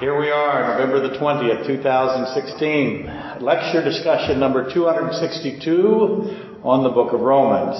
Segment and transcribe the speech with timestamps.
[0.00, 3.44] Here we are, November the 20th, 2016.
[3.44, 7.76] Lecture discussion number 262 on the book of Romans.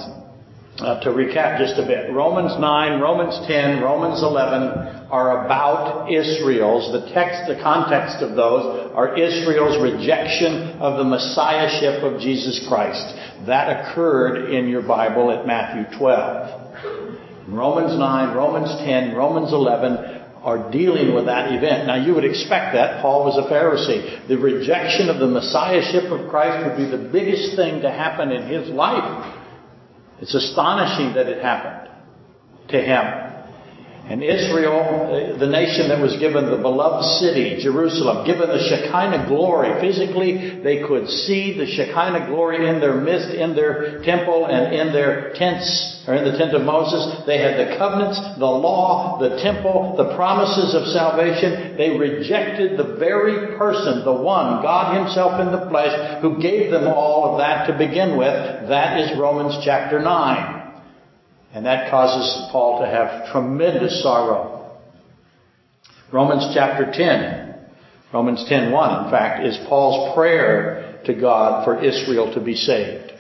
[0.77, 6.93] Uh, to recap just a bit, Romans 9, Romans 10, Romans 11 are about Israel's,
[6.93, 13.17] the text, the context of those are Israel's rejection of the messiahship of Jesus Christ.
[13.47, 17.49] That occurred in your Bible at Matthew 12.
[17.49, 21.87] Romans 9, Romans 10, Romans 11 are dealing with that event.
[21.87, 23.03] Now you would expect that.
[23.03, 24.27] Paul was a Pharisee.
[24.27, 28.47] The rejection of the Messiahship of Christ would be the biggest thing to happen in
[28.49, 29.37] his life.
[30.21, 31.91] It's astonishing that it happened
[32.69, 33.30] to him.
[34.11, 34.75] And Israel,
[35.07, 39.81] uh, the nation that was given the beloved city, Jerusalem, given the Shekinah glory.
[39.81, 44.93] Physically, they could see the Shekinah glory in their midst, in their temple, and in
[44.93, 47.23] their tents, or in the tent of Moses.
[47.25, 51.77] They had the covenants, the law, the temple, the promises of salvation.
[51.79, 56.89] They rejected the very person, the one, God Himself in the flesh, who gave them
[56.89, 58.35] all of that to begin with.
[58.69, 60.60] That is Romans chapter 9.
[61.53, 64.77] And that causes Paul to have tremendous sorrow.
[66.13, 67.55] Romans chapter 10,
[68.13, 73.13] Romans 10:1 in fact is Paul's prayer to God for Israel to be saved.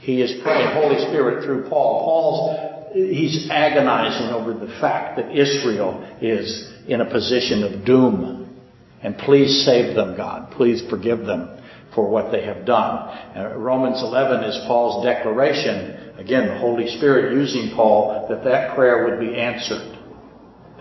[0.00, 2.04] He is praying Holy Spirit through Paul.
[2.04, 8.56] Paul's he's agonizing over the fact that Israel is in a position of doom.
[9.02, 10.50] And please save them, God.
[10.52, 11.57] Please forgive them
[11.98, 12.94] for what they have done.
[13.34, 19.06] Uh, Romans 11 is Paul's declaration Again, the Holy Spirit using Paul that that prayer
[19.06, 19.96] would be answered.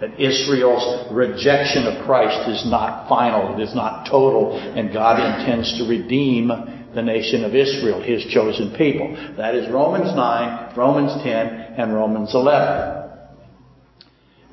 [0.01, 5.77] That Israel's rejection of Christ is not final, it is not total, and God intends
[5.77, 6.47] to redeem
[6.95, 9.15] the nation of Israel, His chosen people.
[9.37, 11.31] That is Romans 9, Romans 10,
[11.77, 13.03] and Romans 11.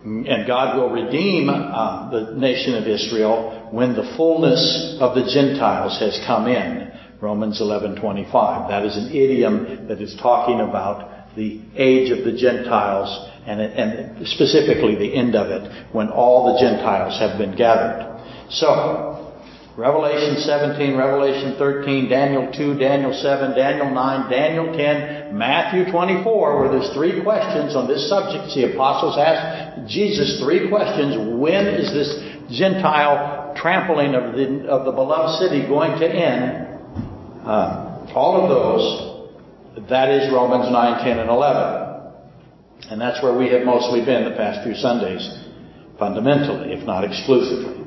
[0.04, 5.98] And God will redeem uh, the nation of Israel when the fullness of the Gentiles
[5.98, 6.92] has come in.
[7.20, 8.68] Romans 11:25.
[8.68, 13.10] That is an idiom that is talking about the age of the Gentiles
[13.46, 18.22] and, and specifically the end of it when all the Gentiles have been gathered.
[18.48, 19.32] So,
[19.76, 26.70] Revelation 17, Revelation 13, Daniel 2, Daniel 7, Daniel 9, Daniel 10, Matthew 24, where
[26.70, 28.54] there's three questions on this subject.
[28.54, 31.16] The apostles asked Jesus three questions.
[31.40, 36.80] When is this Gentile trampling of the, of the beloved city going to end?
[37.46, 41.84] Uh, all of those, that is Romans 9, 10, and 11.
[42.90, 45.22] And that's where we have mostly been the past few Sundays,
[45.98, 47.84] fundamentally, if not exclusively.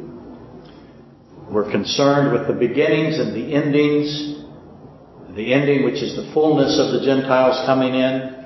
[1.50, 4.44] We're concerned with the beginnings and the endings.
[5.36, 8.37] The ending, which is the fullness of the Gentiles coming in,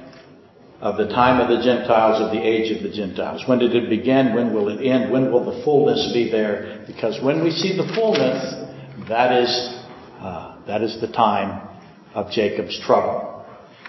[0.82, 3.44] of the time of the Gentiles, of the age of the Gentiles.
[3.46, 4.34] When did it begin?
[4.34, 5.12] When will it end?
[5.12, 6.84] When will the fullness be there?
[6.88, 9.78] Because when we see the fullness, that is
[10.20, 11.68] uh, that is the time
[12.14, 13.46] of Jacob's trouble.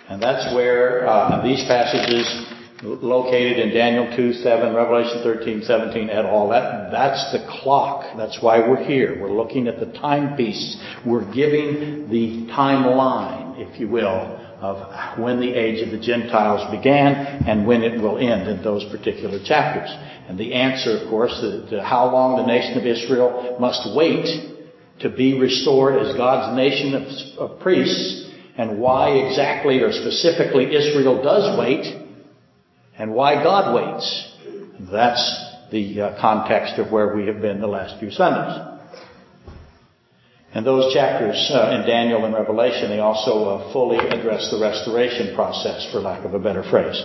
[0.09, 2.27] And that's where uh, these passages
[2.83, 6.49] located in Daniel 2, 7, Revelation 13, 17 et al.
[6.49, 8.17] That, that's the clock.
[8.17, 9.21] That's why we're here.
[9.21, 10.77] We're looking at the timepiece.
[11.07, 17.15] We're giving the timeline, if you will, of when the age of the Gentiles began
[17.49, 19.91] and when it will end in those particular chapters.
[20.29, 24.25] And the answer, of course, to, to how long the nation of Israel must wait
[25.01, 31.23] to be restored as God's nation of, of priests and why exactly or specifically Israel
[31.25, 32.01] does wait
[32.97, 34.37] and why God waits.
[34.93, 38.72] That's the uh, context of where we have been the last few Sundays.
[40.55, 45.35] And those chapters uh, in Daniel and Revelation, they also uh, fully address the restoration
[45.35, 47.03] process, for lack of a better phrase.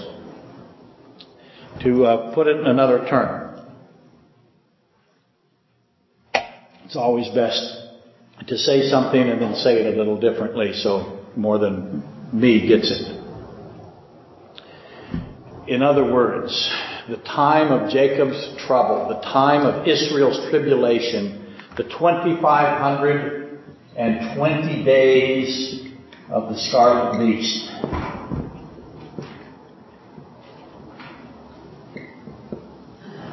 [1.83, 3.65] To uh, put it in another term,
[6.83, 7.61] it's always best
[8.47, 12.03] to say something and then say it a little differently so more than
[12.33, 13.17] me gets it.
[15.67, 16.51] In other words,
[17.09, 21.46] the time of Jacob's trouble, the time of Israel's tribulation,
[21.77, 25.85] the 2520 days
[26.29, 27.69] of the scarlet beast.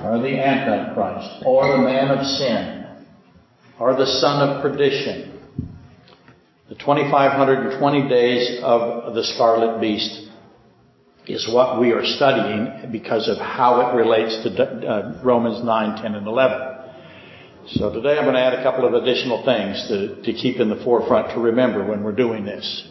[0.05, 2.85] Or the Antichrist, or the man of sin,
[3.81, 5.31] or the son of perdition.
[6.69, 10.29] The 2520 days of the scarlet beast
[11.26, 16.14] is what we are studying because of how it relates to uh, Romans 9, 10,
[16.14, 16.74] and 11.
[17.67, 20.69] So today I'm going to add a couple of additional things to, to keep in
[20.69, 22.87] the forefront to remember when we're doing this.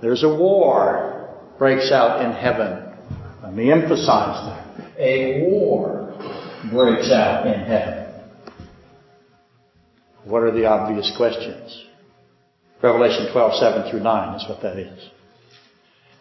[0.00, 2.94] There's a war breaks out in heaven.
[3.42, 5.00] Let me emphasize that.
[5.00, 6.14] A war
[6.70, 8.06] breaks out in heaven.
[10.24, 11.86] What are the obvious questions?
[12.82, 15.10] Revelation 12, 7 through 9 is what that is.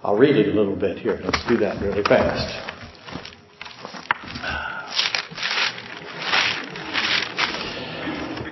[0.01, 1.19] I'll read it a little bit here.
[1.23, 2.74] Let's do that really fast.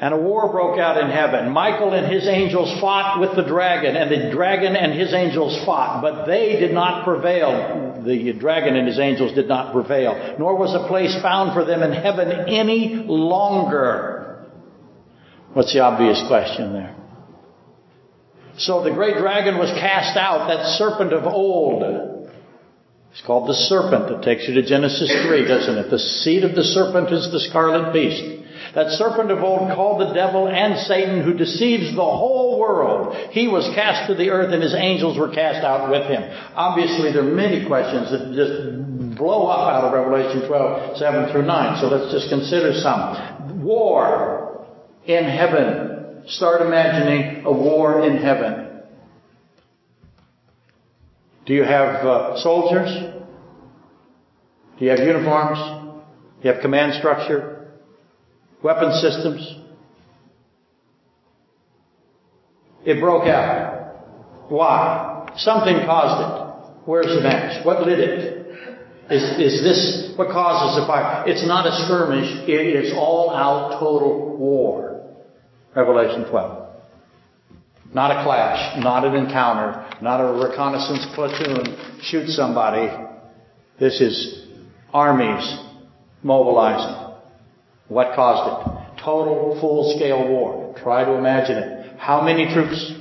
[0.03, 1.53] And a war broke out in heaven.
[1.53, 6.01] Michael and his angels fought with the dragon, and the dragon and his angels fought,
[6.01, 8.03] but they did not prevail.
[8.05, 11.81] The dragon and his angels did not prevail, nor was a place found for them
[11.83, 14.45] in heaven any longer.
[15.53, 16.93] What's the obvious question there?
[18.57, 22.29] So the great dragon was cast out, that serpent of old.
[23.13, 24.09] It's called the serpent.
[24.09, 25.89] That takes you to Genesis 3, doesn't it?
[25.89, 28.42] The seed of the serpent is the scarlet beast.
[28.75, 33.15] That serpent of old called the devil and Satan who deceives the whole world.
[33.31, 36.23] He was cast to the earth and his angels were cast out with him.
[36.55, 41.45] Obviously there are many questions that just blow up out of Revelation 12, 7 through
[41.45, 41.81] 9.
[41.81, 43.63] So let's just consider some.
[43.63, 44.67] War
[45.05, 46.23] in heaven.
[46.27, 48.63] Start imagining a war in heaven.
[51.45, 52.89] Do you have uh, soldiers?
[54.79, 55.59] Do you have uniforms?
[56.41, 57.52] Do you have command structure?
[58.63, 59.59] Weapon systems.
[62.85, 64.49] It broke out.
[64.49, 65.33] Why?
[65.37, 66.43] Something caused it.
[66.85, 67.65] Where's the match?
[67.65, 68.33] What lit it?
[69.09, 71.23] Is, is this what causes the fire?
[71.27, 72.47] It's not a skirmish.
[72.47, 75.01] It is all out total war.
[75.75, 76.63] Revelation 12.
[77.93, 82.91] Not a clash, not an encounter, not a reconnaissance platoon shoot somebody.
[83.79, 84.47] This is
[84.91, 85.59] armies
[86.23, 87.02] mobilizing.
[87.93, 89.03] What caused it?
[89.03, 90.73] Total full scale war.
[90.81, 91.99] Try to imagine it.
[91.99, 92.91] How many troops?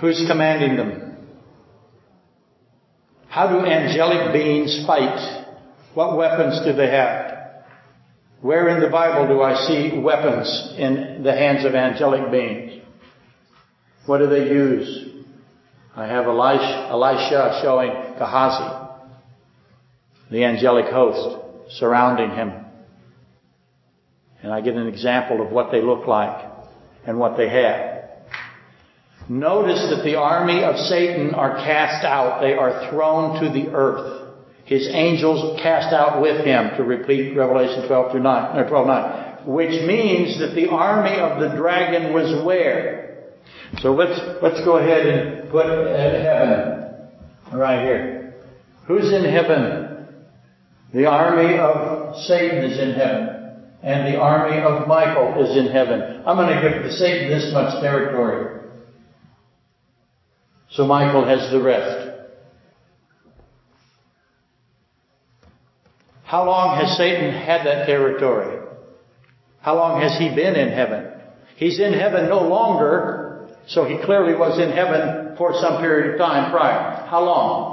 [0.00, 1.16] Who's commanding them?
[3.26, 5.50] How do angelic beings fight?
[5.94, 7.32] What weapons do they have?
[8.42, 12.80] Where in the Bible do I see weapons in the hands of angelic beings?
[14.06, 15.08] What do they use?
[15.96, 19.00] I have Elisha, Elisha showing Gehazi,
[20.30, 22.52] the angelic host surrounding him.
[24.42, 26.44] And I get an example of what they look like
[27.06, 27.92] and what they have.
[29.28, 32.40] Notice that the army of Satan are cast out.
[32.40, 34.34] They are thrown to the earth.
[34.64, 39.46] His angels cast out with him to repeat Revelation 12 through 9, or 12 9.
[39.46, 43.02] Which means that the army of the dragon was where?
[43.80, 48.34] So let's, let's go ahead and put uh, heaven right here.
[48.86, 49.81] Who's in heaven?
[50.92, 56.22] The army of Satan is in heaven, and the army of Michael is in heaven.
[56.26, 58.60] I'm going to give Satan this much territory.
[60.70, 62.10] So Michael has the rest.
[66.24, 68.58] How long has Satan had that territory?
[69.60, 71.06] How long has he been in heaven?
[71.56, 76.18] He's in heaven no longer, so he clearly was in heaven for some period of
[76.18, 77.06] time prior.
[77.06, 77.71] How long?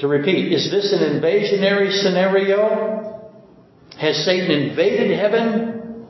[0.00, 3.30] To repeat, is this an invasionary scenario?
[3.98, 6.06] Has Satan invaded heaven?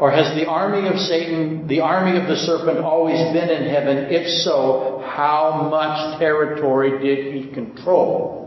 [0.00, 4.08] Or has the army of Satan, the army of the serpent, always been in heaven?
[4.10, 8.44] If so, how much territory did he control?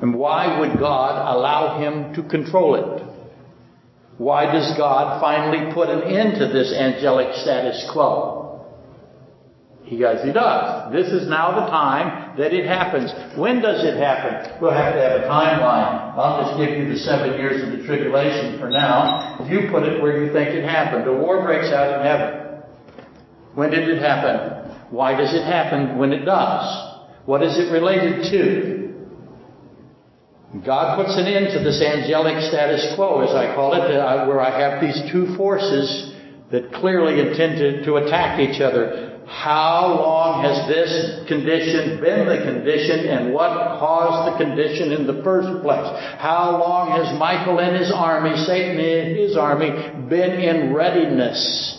[0.00, 3.02] And why would God allow him to control it?
[4.18, 8.41] Why does God finally put an end to this angelic status quo?
[9.92, 10.90] He he does.
[10.90, 13.12] This is now the time that it happens.
[13.36, 14.56] When does it happen?
[14.58, 16.16] We'll have to have a timeline.
[16.16, 19.36] I'll just give you the seven years of the tribulation for now.
[19.44, 21.06] You put it where you think it happened.
[21.06, 22.62] A war breaks out in heaven.
[23.54, 24.72] When did it happen?
[24.88, 27.04] Why does it happen when it does?
[27.26, 28.82] What is it related to?
[30.64, 34.40] God puts an end to this angelic status quo, as I call it, uh, where
[34.40, 36.14] I have these two forces
[36.50, 39.11] that clearly intended to attack each other.
[39.26, 45.22] How long has this condition been the condition and what caused the condition in the
[45.22, 45.86] first place?
[46.18, 49.70] How long has Michael and his army, Satan and his army,
[50.08, 51.78] been in readiness?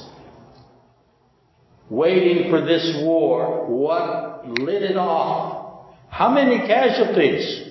[1.90, 3.68] Waiting for this war.
[3.68, 5.86] What lit it off?
[6.10, 7.70] How many casualties?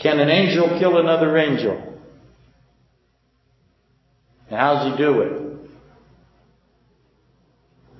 [0.00, 1.87] Can an angel kill another angel?
[4.50, 5.42] How does he do it?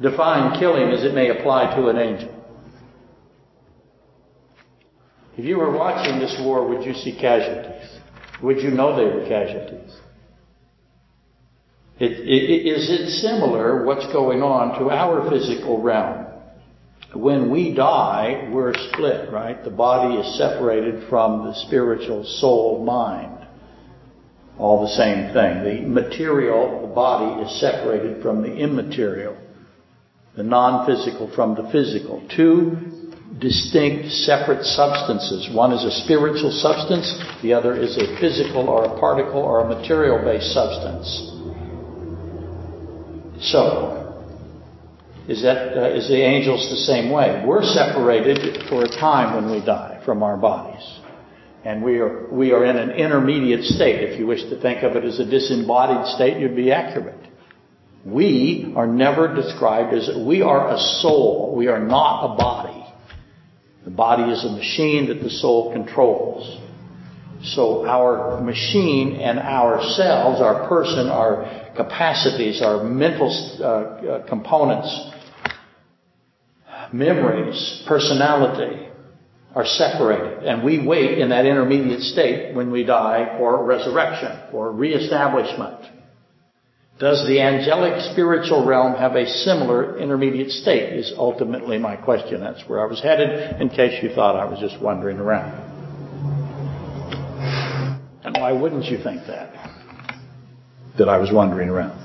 [0.01, 2.35] Define killing as it may apply to an angel.
[5.37, 7.89] If you were watching this war, would you see casualties?
[8.43, 9.97] Would you know they were casualties?
[11.99, 16.29] It, it, is it similar, what's going on, to our physical realm?
[17.15, 19.63] when we die, we're split, right?
[19.65, 23.38] The body is separated from the spiritual soul mind.
[24.59, 25.63] All the same thing.
[25.63, 29.37] The material, the body, is separated from the immaterial.
[30.37, 32.27] The non-physical from the physical.
[32.35, 32.77] Two
[33.39, 35.49] distinct, separate substances.
[35.55, 37.07] One is a spiritual substance,
[37.43, 41.07] the other is a physical or a particle or a material based substance.
[43.41, 43.99] So,
[45.29, 47.45] is that uh, is the angels the same way?
[47.47, 50.83] We're separated for a time when we die from our bodies.
[51.65, 54.11] And we are, we are in an intermediate state.
[54.11, 57.19] If you wish to think of it as a disembodied state, you'd be accurate.
[58.05, 61.55] We are never described as, we are a soul.
[61.57, 62.87] We are not a body.
[63.85, 66.59] The body is a machine that the soul controls.
[67.43, 75.13] So our machine and ourselves, our person, our capacities, our mental uh, uh, components
[76.93, 78.88] memories, personality
[79.59, 80.45] are separated.
[80.45, 85.81] And we wait in that intermediate state when we die for resurrection, for reestablishment.
[87.01, 92.41] Does the angelic spiritual realm have a similar intermediate state is ultimately my question.
[92.41, 95.67] That's where I was headed in case you thought I was just wandering around.
[98.23, 99.55] And why wouldn't you think that?
[100.99, 101.99] That I was wandering around.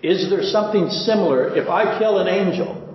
[0.00, 2.86] Is there something similar if I kill an angel?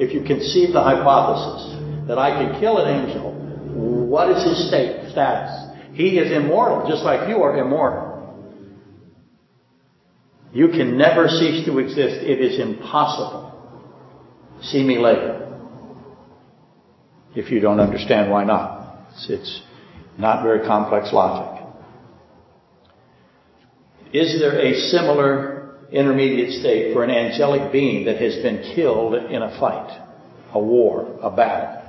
[0.00, 1.76] if you conceive the hypothesis
[2.10, 3.30] that I can kill an angel,
[4.08, 5.70] what is his state, status?
[5.94, 8.34] He is immortal, just like you are immortal.
[10.52, 12.16] You can never cease to exist.
[12.24, 13.46] It is impossible.
[14.60, 15.56] See me later.
[17.36, 19.06] If you don't understand why not.
[19.12, 19.62] It's, it's
[20.18, 21.64] not very complex logic.
[24.12, 29.42] Is there a similar intermediate state for an angelic being that has been killed in
[29.42, 29.96] a fight,
[30.52, 31.79] a war, a battle.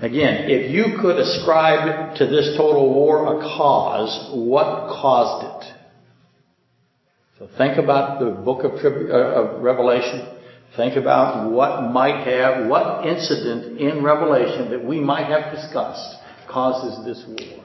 [0.00, 5.72] Again, if you could ascribe to this total war a cause, what caused it?
[7.38, 10.28] So think about the book of, uh, of Revelation.
[10.76, 16.16] Think about what might have, what incident in Revelation that we might have discussed
[16.50, 17.64] causes this war.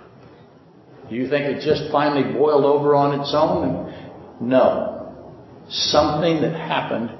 [1.10, 3.94] Do you think it just finally boiled over on its own?
[4.40, 5.14] No.
[5.68, 7.12] Something that happened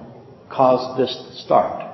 [0.50, 1.91] caused this to start.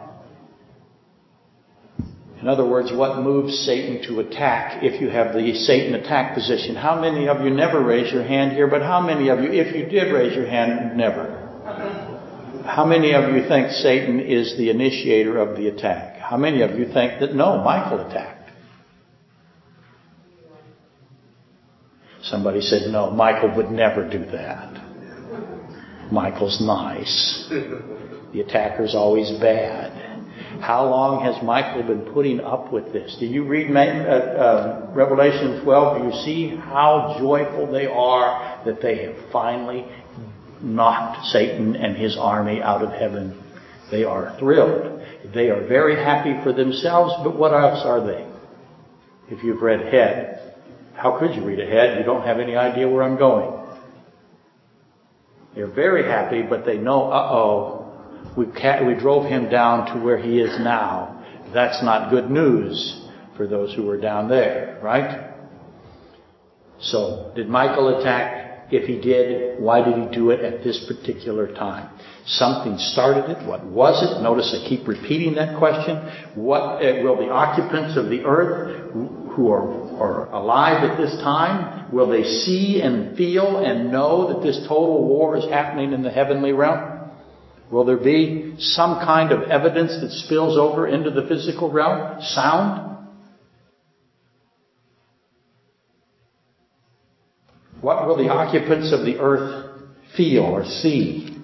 [2.42, 6.76] In other words, what moves Satan to attack if you have the Satan attack position?
[6.76, 9.76] How many of you never raise your hand here, but how many of you, if
[9.76, 11.44] you did raise your hand, never?
[12.64, 16.20] How many of you think Satan is the initiator of the attack?
[16.20, 18.52] How many of you think that no, Michael attacked?
[22.22, 24.84] Somebody said, no, Michael would never do that.
[26.12, 27.48] Michael's nice.
[27.50, 30.07] The attacker's always bad.
[30.60, 33.16] How long has Michael been putting up with this?
[33.20, 35.98] Do you read uh, uh, Revelation 12?
[35.98, 39.86] Do you see how joyful they are that they have finally
[40.62, 43.42] knocked Satan and his army out of heaven?
[43.92, 45.02] They are thrilled.
[45.34, 48.28] They are very happy for themselves, but what else are they?
[49.30, 50.56] If you've read ahead,
[50.96, 52.00] how could you read ahead?
[52.00, 53.66] You don't have any idea where I'm going.
[55.54, 57.77] They're very happy, but they know, uh-oh,
[58.36, 61.24] we, we drove him down to where he is now.
[61.54, 63.06] That's not good news
[63.36, 65.34] for those who were down there, right?
[66.80, 68.46] So, did Michael attack?
[68.70, 71.90] If he did, why did he do it at this particular time?
[72.26, 73.48] Something started it.
[73.48, 74.22] What was it?
[74.22, 75.96] Notice I keep repeating that question.
[76.36, 78.92] What uh, will the occupants of the earth
[79.38, 79.72] who are,
[80.02, 85.08] are alive at this time, will they see and feel and know that this total
[85.08, 86.97] war is happening in the heavenly realm?
[87.72, 92.22] Will there be some kind of evidence that spills over into the physical realm?
[92.22, 92.88] Sound?
[97.82, 99.82] What will the occupants of the earth
[100.16, 101.38] feel or see?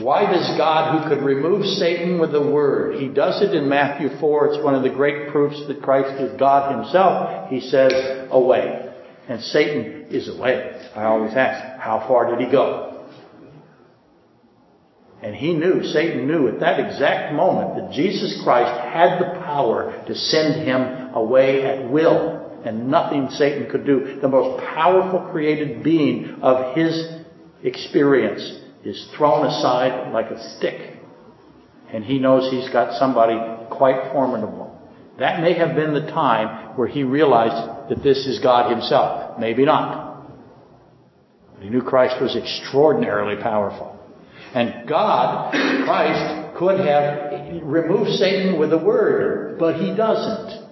[0.00, 4.10] Why does God, who could remove Satan with a word, he does it in Matthew
[4.20, 4.46] 4.
[4.54, 7.50] It's one of the great proofs that Christ is God himself.
[7.50, 7.92] He says,
[8.30, 8.94] away.
[9.28, 10.88] And Satan is away.
[10.94, 12.97] I always ask, how far did he go?
[15.22, 20.04] And he knew, Satan knew at that exact moment that Jesus Christ had the power
[20.06, 22.60] to send him away at will.
[22.64, 24.18] And nothing Satan could do.
[24.20, 27.08] The most powerful created being of his
[27.62, 30.96] experience is thrown aside like a stick.
[31.92, 33.36] And he knows he's got somebody
[33.70, 34.76] quite formidable.
[35.18, 39.38] That may have been the time where he realized that this is God himself.
[39.38, 40.28] Maybe not.
[41.54, 43.98] But he knew Christ was extraordinarily powerful.
[44.54, 45.52] And God,
[45.84, 50.66] Christ, could have removed Satan with a word, but he doesn't.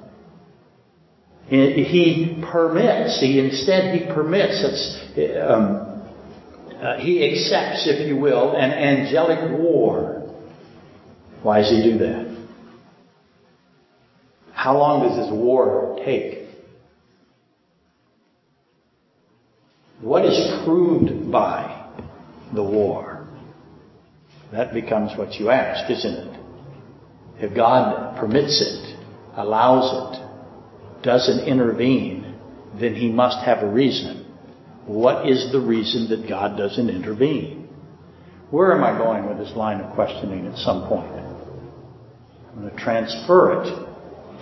[1.48, 3.20] He permits.
[3.20, 4.64] He instead he permits.
[5.40, 5.86] Um,
[6.82, 10.24] uh, he accepts, if you will, an angelic war.
[11.42, 12.36] Why does he do that?
[14.52, 16.48] How long does this war take?
[20.00, 21.88] What is proved by
[22.52, 23.15] the war?
[24.52, 26.40] That becomes what you ask, isn't it?
[27.38, 28.96] If God permits it,
[29.36, 32.34] allows it, doesn't intervene,
[32.80, 34.24] then he must have a reason.
[34.86, 37.68] What is the reason that God doesn't intervene?
[38.50, 41.10] Where am I going with this line of questioning at some point?
[41.10, 43.86] I'm going to transfer it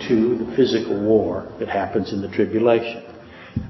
[0.07, 3.03] to the physical war that happens in the tribulation.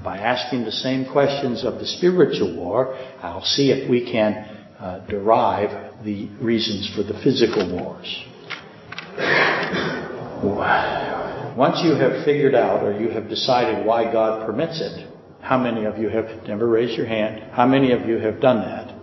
[0.04, 4.98] By asking the same questions of the spiritual war, I'll see if we can Uh,
[5.06, 8.24] derive the reasons for the physical wars.
[11.56, 15.86] Once you have figured out or you have decided why God permits it, how many
[15.86, 17.52] of you have never raised your hand?
[17.52, 18.94] How many of you have done that?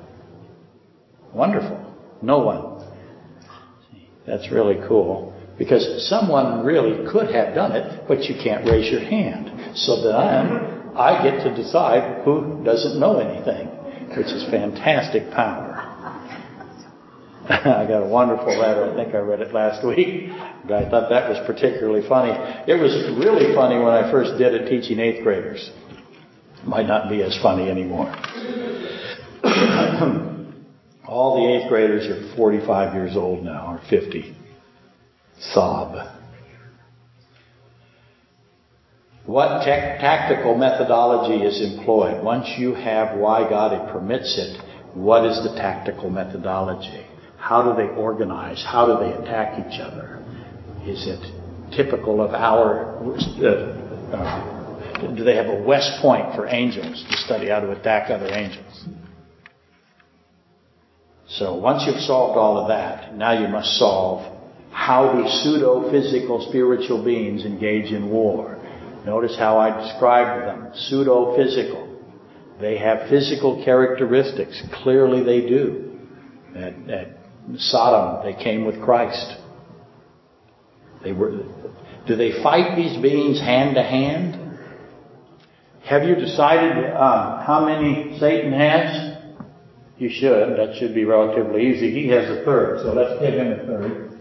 [1.34, 1.80] Wonderful.
[2.22, 2.88] No one.
[4.28, 5.34] That's really cool.
[5.58, 9.76] Because someone really could have done it, but you can't raise your hand.
[9.76, 13.70] So then I get to decide who doesn't know anything,
[14.18, 15.90] which is fantastic power.
[17.50, 18.92] I got a wonderful letter.
[18.92, 20.30] I think I read it last week.
[20.66, 22.32] But I thought that was particularly funny.
[22.72, 25.72] It was really funny when I first did it teaching eighth graders
[26.66, 28.14] might not be as funny anymore.
[31.06, 34.36] All the eighth graders are 45 years old now, or 50.
[35.40, 36.23] Sob.
[39.26, 42.24] What tactical methodology is employed?
[42.24, 44.62] Once you have why God permits it,
[44.94, 47.06] what is the tactical methodology?
[47.38, 48.64] How do they organize?
[48.68, 50.22] How do they attack each other?
[50.86, 51.20] Is it
[51.76, 52.98] typical of our
[53.42, 53.84] uh,
[54.14, 54.54] uh,
[55.16, 58.88] do they have a West Point for angels to study how to attack other angels?
[61.28, 64.32] So once you've solved all of that, now you must solve
[64.72, 68.60] how these pseudo-physical spiritual beings engage in war.
[69.06, 70.72] Notice how I described them.
[70.74, 72.02] Pseudo-physical.
[72.62, 74.62] They have physical characteristics.
[74.84, 76.00] Clearly they do.
[76.56, 77.18] At, at
[77.58, 79.38] Sodom, they came with Christ.
[81.04, 81.32] They were,
[82.08, 84.60] do they fight these beings hand to hand?
[85.84, 89.18] Have you decided uh, how many Satan has?
[89.98, 90.58] You should.
[90.58, 91.92] That should be relatively easy.
[91.92, 94.20] He has a third, so let's give him a third.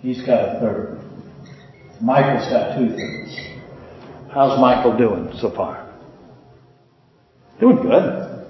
[0.00, 0.97] He's got a third.
[2.00, 3.36] Michael's got two things.
[4.32, 5.92] How's Michael doing so far?
[7.58, 8.46] Doing good.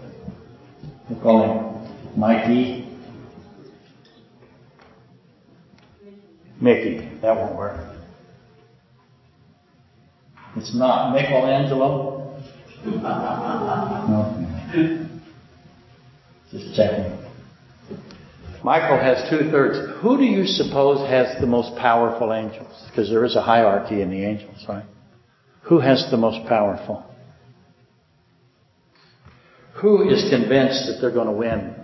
[1.09, 2.85] We call him Mikey.
[6.61, 7.09] Mickey.
[7.23, 7.81] That won't work.
[10.57, 12.37] It's not Michelangelo.
[12.85, 15.09] no.
[16.51, 17.18] Just checking.
[18.65, 20.01] Michael has two thirds.
[20.03, 22.73] Who do you suppose has the most powerful angels?
[22.91, 24.85] Because there is a hierarchy in the angels, right?
[25.63, 27.05] Who has the most powerful?
[29.75, 31.75] Who is convinced that they're going to win?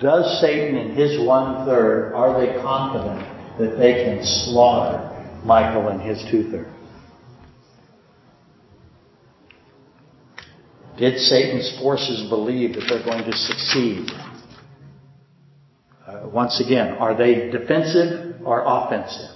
[0.00, 3.20] Does Satan and his one third, are they confident
[3.58, 5.10] that they can slaughter
[5.44, 6.70] Michael and his two thirds?
[10.98, 14.08] Did Satan's forces believe that they're going to succeed?
[16.12, 19.30] Uh, once again, are they defensive or offensive?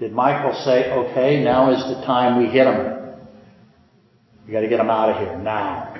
[0.00, 3.20] Did Michael say, okay, now is the time we hit them?
[4.46, 5.94] We gotta get them out of here now.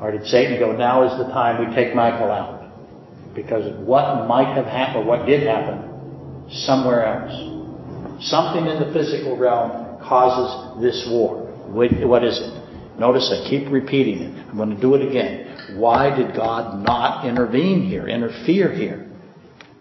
[0.00, 2.72] Or did Satan go, now is the time we take Michael out?
[3.34, 8.24] Because what might have happened, what did happen, somewhere else.
[8.24, 11.46] Something in the physical realm causes this war.
[11.68, 12.98] What is it?
[12.98, 14.48] Notice I keep repeating it.
[14.48, 15.51] I'm going to do it again.
[15.70, 19.10] Why did God not intervene here, interfere here?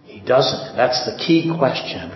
[0.06, 0.76] He doesn't.
[0.76, 2.12] That's the key question.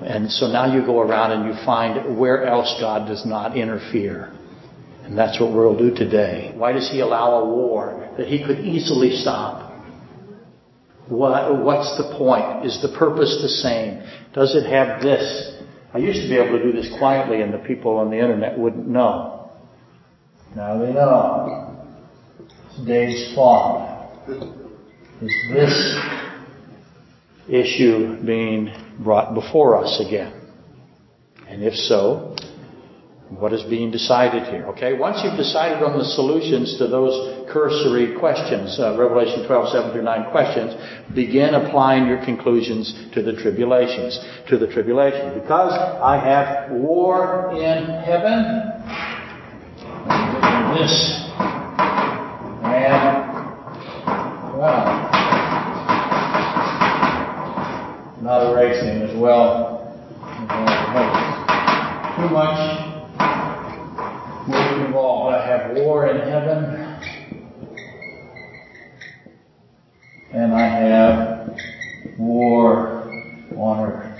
[0.00, 4.32] And so now you go around and you find where else God does not interfere.
[5.04, 6.52] And that's what we'll do today.
[6.54, 9.72] Why does He allow a war that He could easily stop?
[11.08, 12.66] What, what's the point?
[12.66, 14.02] Is the purpose the same?
[14.34, 15.54] Does it have this?
[15.94, 18.58] I used to be able to do this quietly and the people on the internet
[18.58, 19.50] wouldn't know.
[20.54, 21.67] Now they know.
[22.78, 24.08] Today's fault.
[25.20, 25.98] Is this
[27.48, 30.32] issue being brought before us again?
[31.48, 32.36] And if so,
[33.30, 34.64] What is being decided here?
[34.68, 39.92] Okay, once you've decided on the solutions to those cursory questions, uh, Revelation 12, 7
[39.92, 40.72] through 9 questions,
[41.14, 45.38] begin applying your conclusions to the tribulations, to the tribulation.
[45.38, 48.64] Because I have war in heaven,
[50.72, 51.28] this,
[52.64, 53.28] and,
[54.58, 54.74] well,
[58.20, 59.76] not erasing as well.
[62.16, 62.58] Too much
[64.84, 65.36] involved.
[65.36, 66.58] I have war in heaven,
[70.32, 71.56] and I have
[72.18, 73.04] war
[73.56, 74.18] on earth.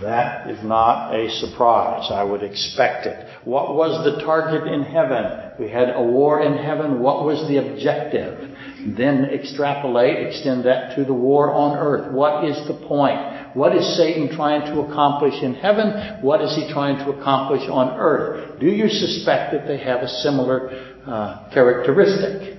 [0.00, 2.10] That is not a surprise.
[2.10, 3.24] I would expect it.
[3.44, 5.49] What was the target in heaven?
[5.60, 7.00] We had a war in heaven.
[7.00, 8.56] What was the objective?
[8.96, 12.10] Then extrapolate, extend that to the war on earth.
[12.12, 13.54] What is the point?
[13.54, 16.22] What is Satan trying to accomplish in heaven?
[16.22, 18.58] What is he trying to accomplish on earth?
[18.58, 20.70] Do you suspect that they have a similar
[21.06, 22.58] uh, characteristic?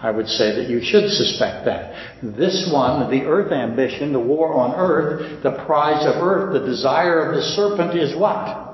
[0.00, 2.22] I would say that you should suspect that.
[2.22, 7.28] This one, the earth ambition, the war on earth, the prize of earth, the desire
[7.28, 8.67] of the serpent is what?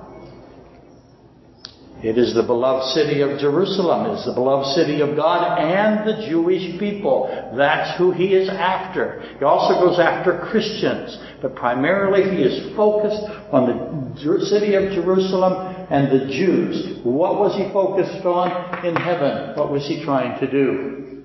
[2.05, 4.11] It is the beloved city of Jerusalem.
[4.11, 7.33] It is the beloved city of God and the Jewish people.
[7.57, 9.23] That's who he is after.
[9.39, 15.87] He also goes after Christians, but primarily he is focused on the city of Jerusalem
[15.89, 17.01] and the Jews.
[17.05, 19.57] What was he focused on in heaven?
[19.57, 21.23] What was he trying to do?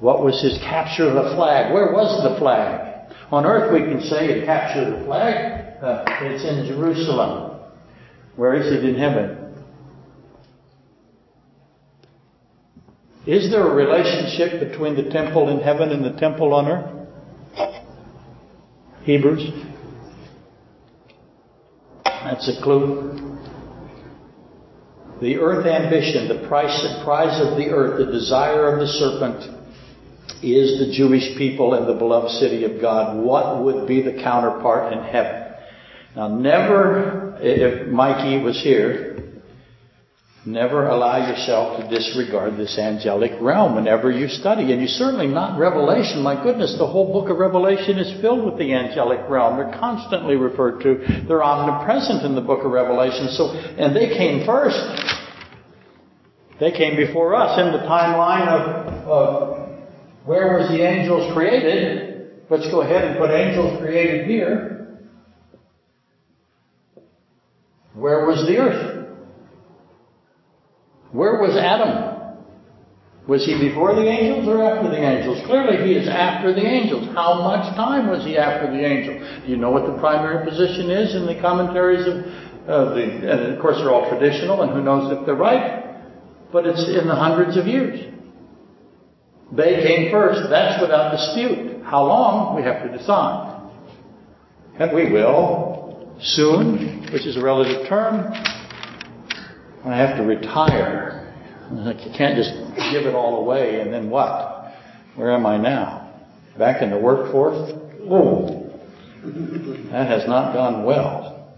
[0.00, 1.72] What was his capture of the flag?
[1.72, 3.08] Where was the flag?
[3.30, 5.78] On earth we can say it captured the flag.
[5.80, 7.60] Uh, it's in Jerusalem.
[8.34, 9.43] Where is it in heaven?
[13.26, 17.08] Is there a relationship between the temple in heaven and the temple on earth?
[19.04, 19.50] Hebrews?
[22.04, 23.38] That's a clue.
[25.22, 29.54] The earth ambition, the price and prize of the earth, the desire of the serpent
[30.42, 33.16] is the Jewish people and the beloved city of God.
[33.16, 35.54] What would be the counterpart in heaven?
[36.14, 39.23] Now never, if Mikey was here,
[40.46, 44.72] Never allow yourself to disregard this angelic realm whenever you study.
[44.72, 46.22] And you certainly not Revelation.
[46.22, 49.56] My goodness, the whole book of Revelation is filled with the angelic realm.
[49.56, 51.24] They're constantly referred to.
[51.26, 53.28] They're omnipresent in the book of Revelation.
[53.30, 54.76] So, and they came first.
[56.60, 59.68] They came before us in the timeline of, of
[60.26, 62.42] where was the angels created.
[62.50, 65.00] Let's go ahead and put angels created here.
[67.94, 68.93] Where was the earth?
[71.14, 72.42] Where was Adam?
[73.28, 75.46] Was he before the angels or after the angels?
[75.46, 77.06] Clearly he is after the angels.
[77.14, 79.46] How much time was he after the angels?
[79.46, 82.16] Do you know what the primary position is in the commentaries of
[82.66, 86.02] uh, the, and of course they're all traditional and who knows if they're right,
[86.50, 88.12] but it's in the hundreds of years.
[89.52, 91.84] They came first, that's without dispute.
[91.84, 93.70] How long, we have to decide.
[94.80, 98.32] And we will soon, which is a relative term,
[99.84, 101.32] I have to retire.
[101.70, 102.52] I can't just
[102.92, 104.72] give it all away and then what?
[105.14, 106.22] Where am I now?
[106.58, 107.72] Back in the workforce?
[108.08, 108.70] Oh,
[109.90, 111.54] that has not gone well.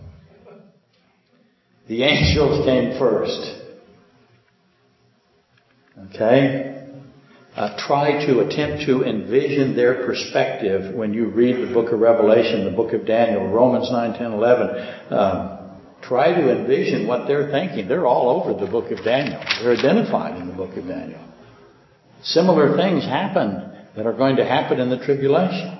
[1.88, 3.62] The angels came first.
[6.10, 6.72] Okay?
[7.54, 12.64] Uh, try to attempt to envision their perspective when you read the book of Revelation,
[12.64, 14.68] the book of Daniel, Romans 9, 10, 11.
[15.10, 15.65] Um,
[16.08, 17.88] Try to envision what they're thinking.
[17.88, 19.42] They're all over the book of Daniel.
[19.60, 21.20] They're identified in the book of Daniel.
[22.22, 25.78] Similar things happen that are going to happen in the tribulation.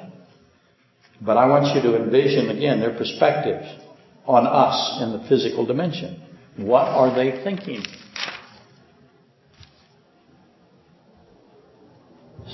[1.20, 3.62] But I want you to envision again their perspective
[4.26, 6.20] on us in the physical dimension.
[6.56, 7.84] What are they thinking?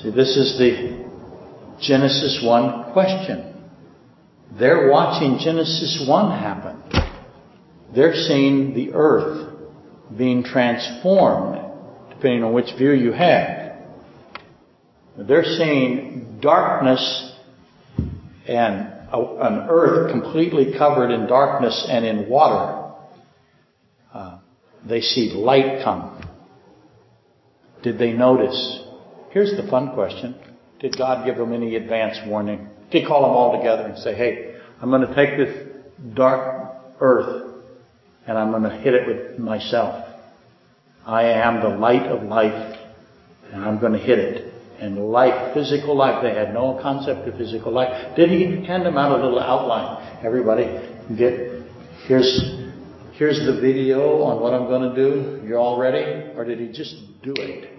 [0.03, 1.09] See, this is the
[1.81, 3.55] Genesis 1 question.
[4.59, 7.02] They're watching Genesis 1 happen.
[7.95, 9.53] They're seeing the earth
[10.17, 11.61] being transformed,
[12.11, 13.77] depending on which view you have.
[15.17, 17.33] They're seeing darkness
[18.47, 22.95] and an earth completely covered in darkness and in water.
[24.13, 24.39] Uh,
[24.89, 26.27] they see light come.
[27.83, 28.85] Did they notice?
[29.31, 30.35] Here's the fun question.
[30.81, 32.69] Did God give them any advance warning?
[32.91, 35.69] Did he call them all together and say, hey, I'm going to take this
[36.15, 37.52] dark earth
[38.27, 40.07] and I'm going to hit it with myself.
[41.05, 42.79] I am the light of life,
[43.53, 44.53] and I'm going to hit it.
[44.83, 46.23] and life, physical life.
[46.23, 48.17] They had no concept of physical life.
[48.17, 50.25] Did he hand them out a little outline?
[50.25, 50.65] Everybody,
[51.17, 51.63] get
[52.09, 52.41] here's
[53.13, 55.47] here's the video on what I'm going to do.
[55.47, 56.33] You're all ready?
[56.37, 57.71] Or did he just do it?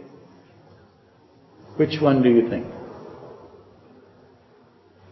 [1.76, 2.68] Which one do you think?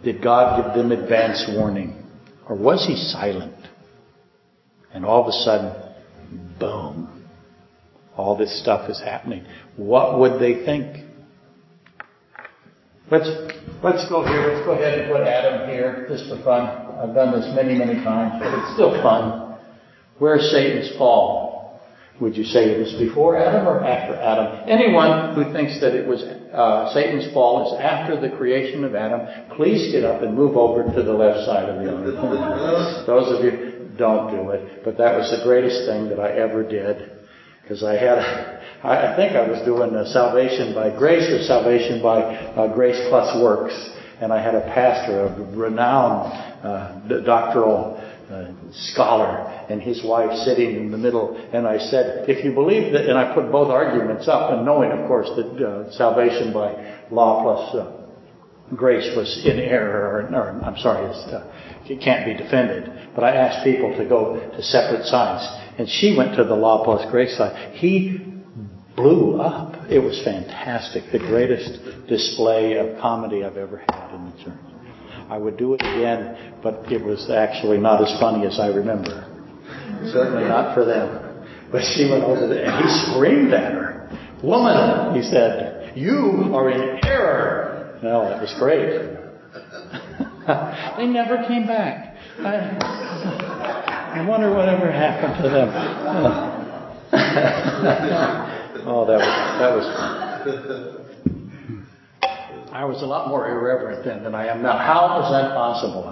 [0.04, 2.02] Did God give them advance warning?
[2.48, 3.56] Or was he silent?
[4.94, 5.74] And all of a sudden,
[6.60, 7.28] boom,
[8.18, 9.46] all this stuff is happening.
[9.78, 11.06] What would they think?
[13.10, 13.28] Let's,
[13.84, 14.54] let's go here.
[14.54, 16.64] Let's go ahead and put Adam here just for fun.
[16.98, 19.60] I've done this many, many times, but it's still fun.
[20.20, 21.80] Where's Satan's fall?
[22.22, 24.70] Would you say it was before Adam or after Adam?
[24.70, 29.26] Anyone who thinks that it was uh, Satan's fall is after the creation of Adam,
[29.58, 33.06] please get up and move over to the left side of the auditorium.
[33.08, 33.71] Those of you
[34.02, 37.22] don't do it, but that was the greatest thing that I ever did.
[37.62, 38.18] Because I had,
[38.84, 42.20] I think I was doing salvation by grace or salvation by
[42.58, 43.78] uh, grace plus works,
[44.20, 46.34] and I had a pastor, a renowned
[46.66, 48.52] uh, doctoral uh,
[48.92, 53.06] scholar, and his wife sitting in the middle, and I said, if you believe that,
[53.06, 56.74] and I put both arguments up, and knowing, of course, that uh, salvation by
[57.12, 58.02] law plus uh,
[58.76, 61.44] grace was in error, or, or I'm sorry, uh,
[61.92, 63.12] it can't be defended.
[63.14, 65.46] But I asked people to go to separate sides.
[65.78, 67.74] And she went to the law plus grace side.
[67.76, 68.18] He
[68.96, 69.76] blew up.
[69.90, 71.12] It was fantastic.
[71.12, 74.60] The greatest display of comedy I've ever had in the church.
[75.30, 79.28] I would do it again, but it was actually not as funny as I remember.
[80.12, 81.46] Certainly not for them.
[81.72, 84.10] But she went over there and he screamed at her.
[84.44, 88.00] Woman, he said, you are in error.
[88.02, 89.21] No, that was great.
[90.98, 92.16] they never came back.
[92.40, 95.70] I, I wonder whatever happened to them.
[98.88, 99.28] oh, that was
[99.60, 99.86] that was.
[99.96, 100.22] fun.
[102.72, 104.78] I was a lot more irreverent then than I am now.
[104.78, 106.08] How is that possible?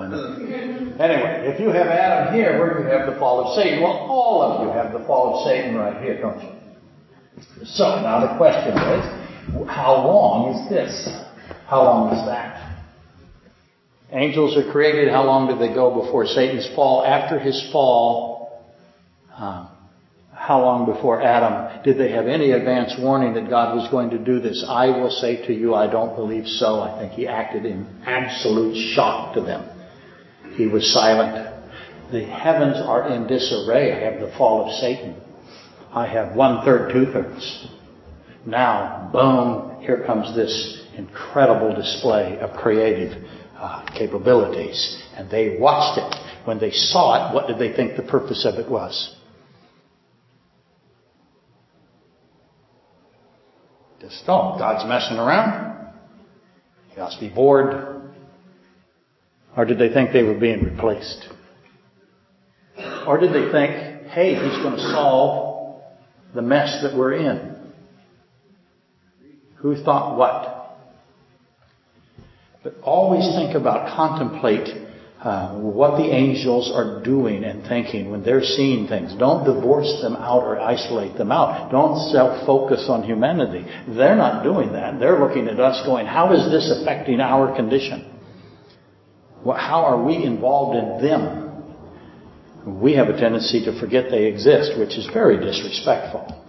[0.99, 3.81] Anyway, if you have Adam here, where do you have the fall of Satan?
[3.81, 6.49] Well, all of you have the fall of Satan right here, don't you?
[7.63, 11.07] So now the question is, how long is this?
[11.67, 12.68] How long is that?
[14.12, 15.10] Angels are created.
[15.10, 17.06] How long did they go before Satan's fall?
[17.06, 18.63] After his fall,
[19.36, 19.69] uh,
[20.34, 24.17] how long before Adam did they have any advance warning that God was going to
[24.17, 24.65] do this?
[24.67, 26.80] I will say to you, I don't believe so.
[26.80, 29.69] I think he acted in absolute shock to them.
[30.56, 31.56] He was silent.
[32.12, 33.93] The heavens are in disarray.
[33.93, 35.22] I have the fall of Satan.
[35.93, 37.67] I have one third, two thirds.
[38.45, 43.24] Now, boom, here comes this incredible display of creative
[43.62, 45.04] Uh, capabilities.
[45.17, 46.48] And they watched it.
[46.48, 49.17] When they saw it, what did they think the purpose of it was?
[54.00, 55.91] Just, oh, God's messing around.
[56.93, 58.13] He must be bored.
[59.58, 61.28] Or did they think they were being replaced?
[63.06, 65.82] Or did they think, hey, he's going to solve
[66.34, 67.58] the mess that we're in?
[69.56, 70.59] Who thought what?
[72.63, 74.67] But always think about, contemplate
[75.22, 79.13] uh, what the angels are doing and thinking when they're seeing things.
[79.15, 81.72] Don't divorce them out or isolate them out.
[81.72, 83.65] Don't self-focus on humanity.
[83.88, 85.00] They're not doing that.
[85.00, 88.10] They're looking at us going, how is this affecting our condition?
[89.45, 92.82] How are we involved in them?
[92.82, 96.45] We have a tendency to forget they exist, which is very disrespectful.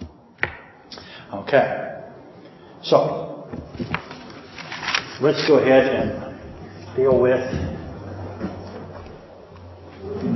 [1.32, 2.02] Okay.
[2.82, 3.48] So,
[5.20, 7.44] let's go ahead and deal with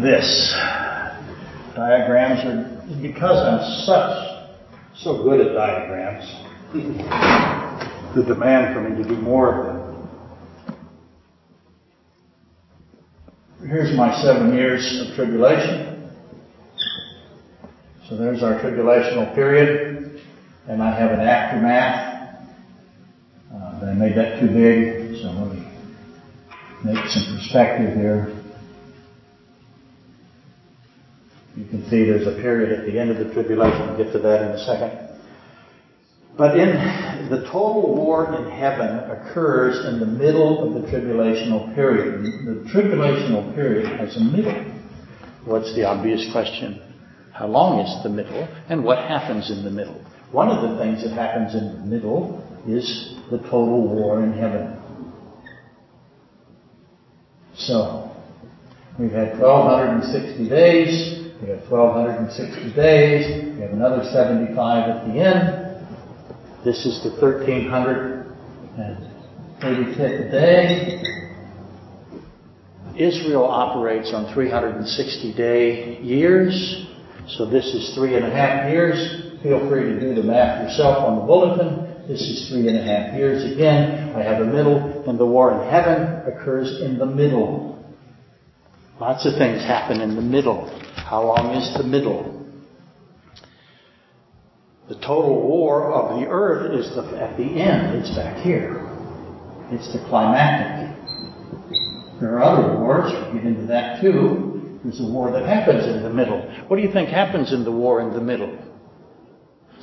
[0.02, 0.52] this.
[1.74, 6.24] Diagrams are, because I'm such, so good at diagrams,
[8.14, 9.84] the demand for me to do more of them.
[13.66, 16.10] Here's my seven years of tribulation.
[18.08, 20.20] So there's our tribulational period.
[20.68, 22.03] And I have an aftermath
[23.94, 25.70] I made that too big, so let me
[26.82, 28.26] make some perspective here.
[31.54, 33.86] You can see there's a period at the end of the tribulation.
[33.86, 35.16] We'll get to that in a second.
[36.36, 36.74] But in
[37.30, 42.24] the total war in heaven occurs in the middle of the tribulational period.
[42.46, 44.60] The tribulational period has a middle.
[45.44, 46.82] What's the obvious question?
[47.32, 48.48] How long is the middle?
[48.68, 50.04] And what happens in the middle?
[50.32, 54.78] One of the things that happens in the middle is the total war in heaven.
[57.56, 58.10] So,
[58.98, 65.64] we've had 1260 days, we have 1260 days, we have another 75 at the end.
[66.64, 68.36] This is the 1300
[68.78, 69.14] and
[69.60, 71.02] 85th day.
[72.96, 76.86] Israel operates on 360 day years,
[77.28, 79.40] so this is three and a half years.
[79.42, 81.93] Feel free to do the math yourself on the bulletin.
[82.06, 83.50] This is three and a half years.
[83.50, 87.82] Again, I have a middle, and the war in heaven occurs in the middle.
[89.00, 90.68] Lots of things happen in the middle.
[90.96, 92.46] How long is the middle?
[94.88, 97.96] The total war of the earth is the, at the end.
[97.96, 98.86] It's back here.
[99.70, 100.94] It's the climactic.
[102.20, 103.12] There are other wars.
[103.32, 104.78] we get into that too.
[104.84, 106.42] There's a war that happens in the middle.
[106.68, 108.73] What do you think happens in the war in the middle?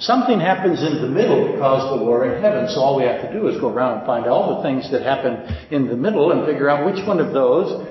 [0.01, 3.21] Something happens in the middle to cause the war in heaven, so all we have
[3.21, 5.37] to do is go around and find all the things that happen
[5.69, 7.87] in the middle and figure out which one of those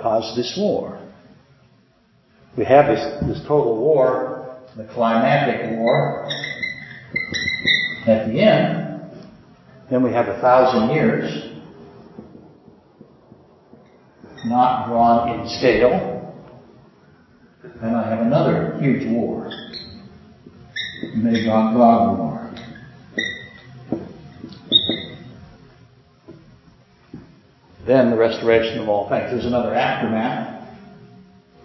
[0.00, 1.06] caused this war.
[2.56, 6.26] We have this, this total war, the climactic war,
[8.06, 9.12] at the end.
[9.90, 11.60] Then we have a thousand years,
[14.46, 16.16] not drawn in scale.
[17.82, 19.50] And I have another huge war.
[21.14, 22.50] Magog Gog War.
[27.86, 29.30] Then the restoration of all things.
[29.30, 30.68] There's another aftermath,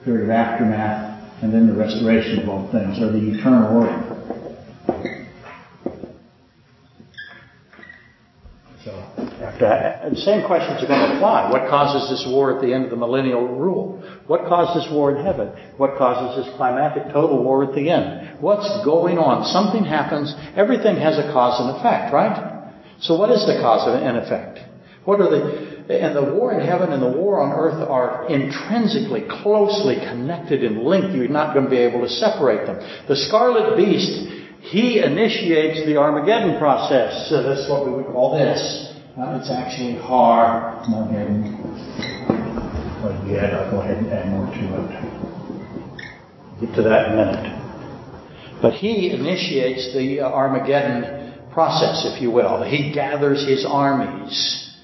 [0.03, 4.01] period of aftermath, and then the restoration of all things, or the eternal order.
[10.09, 11.51] The same questions are going to apply.
[11.51, 14.03] What causes this war at the end of the millennial rule?
[14.27, 15.51] What caused this war in heaven?
[15.77, 18.39] What causes this climatic total war at the end?
[18.41, 19.45] What's going on?
[19.45, 20.33] Something happens.
[20.55, 22.71] Everything has a cause and effect, right?
[22.99, 24.59] So what is the cause and effect?
[25.05, 29.25] What are the, and the war in heaven and the war on earth are intrinsically,
[29.43, 31.15] closely connected and linked.
[31.15, 32.77] You're not going to be able to separate them.
[33.07, 34.11] The scarlet beast,
[34.61, 37.29] he initiates the Armageddon process.
[37.29, 38.94] So that's what we would call this.
[39.17, 41.55] It's actually Har Armageddon.
[43.01, 44.91] But yet, I'll go ahead and add more to it.
[46.59, 47.49] Get to that in a minute.
[48.61, 52.61] But he initiates the uh, Armageddon process, if you will.
[52.63, 54.75] He gathers his armies.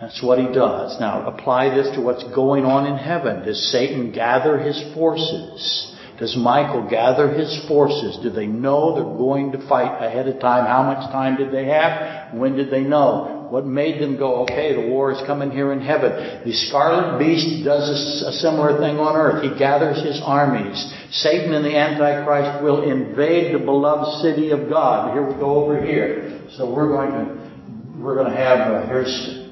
[0.00, 0.98] That's what he does.
[0.98, 3.44] Now, apply this to what's going on in heaven.
[3.44, 5.94] Does Satan gather his forces?
[6.18, 8.18] Does Michael gather his forces?
[8.24, 10.66] Do they know they're going to fight ahead of time?
[10.66, 12.34] How much time did they have?
[12.34, 13.37] When did they know?
[13.50, 16.42] What made them go, okay, the war is coming here in heaven?
[16.44, 19.42] The scarlet beast does a, a similar thing on earth.
[19.42, 20.76] He gathers his armies.
[21.10, 25.14] Satan and the Antichrist will invade the beloved city of God.
[25.14, 26.42] Here we go over here.
[26.56, 29.48] So we're going to, we're going to have, uh, here's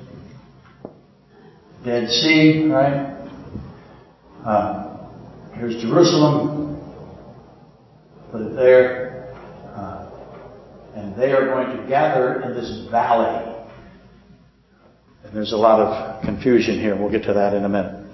[1.84, 3.16] Dead Sea, right?
[4.44, 5.08] Uh,
[5.54, 6.82] here's Jerusalem.
[8.30, 9.34] Put it there.
[9.74, 10.10] Uh,
[10.96, 13.55] and they are going to gather in this valley.
[15.26, 16.96] And there's a lot of confusion here.
[16.96, 18.06] We'll get to that in a minute.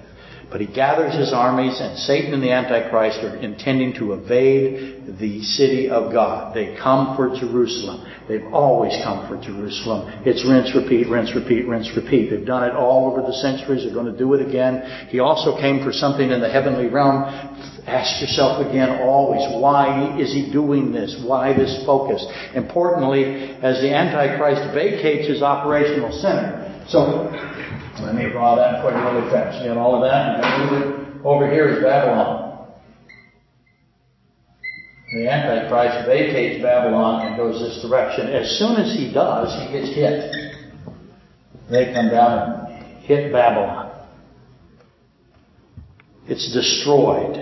[0.51, 5.40] But he gathers his armies, and Satan and the Antichrist are intending to evade the
[5.40, 6.55] city of God.
[6.55, 8.05] They come for Jerusalem.
[8.29, 10.12] They've always come for Jerusalem.
[10.27, 12.29] It's rinse, repeat, rinse, repeat, rinse, repeat.
[12.29, 13.85] They've done it all over the centuries.
[13.85, 15.09] They're going to do it again.
[15.09, 17.25] He also came for something in the heavenly realm.
[17.87, 21.16] Ask yourself again always, why is he doing this?
[21.25, 22.25] Why this focus?
[22.55, 26.62] Importantly, as the Antichrist vacates his operational center.
[26.88, 27.31] So,
[28.03, 29.62] let me draw that for you really fast.
[29.62, 31.25] You got all of that?
[31.25, 32.68] Over here is Babylon.
[35.14, 38.29] The Antichrist vacates Babylon and goes this direction.
[38.29, 40.33] As soon as he does, he gets hit.
[41.71, 43.90] They come down and hit Babylon.
[46.27, 47.37] It's destroyed.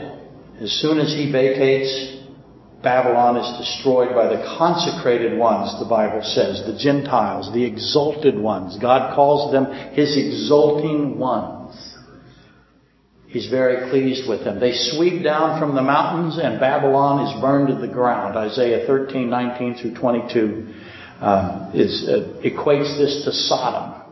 [0.61, 2.20] As soon as he vacates,
[2.83, 8.79] Babylon is destroyed by the consecrated ones, the Bible says, the Gentiles, the exalted ones.
[8.81, 11.61] God calls them His exalting ones.
[13.27, 14.59] He's very pleased with them.
[14.59, 18.37] They sweep down from the mountains and Babylon is burned to the ground.
[18.37, 20.75] Isaiah 13, 19 through 22
[21.21, 24.03] uh, is, uh, equates this to Sodom.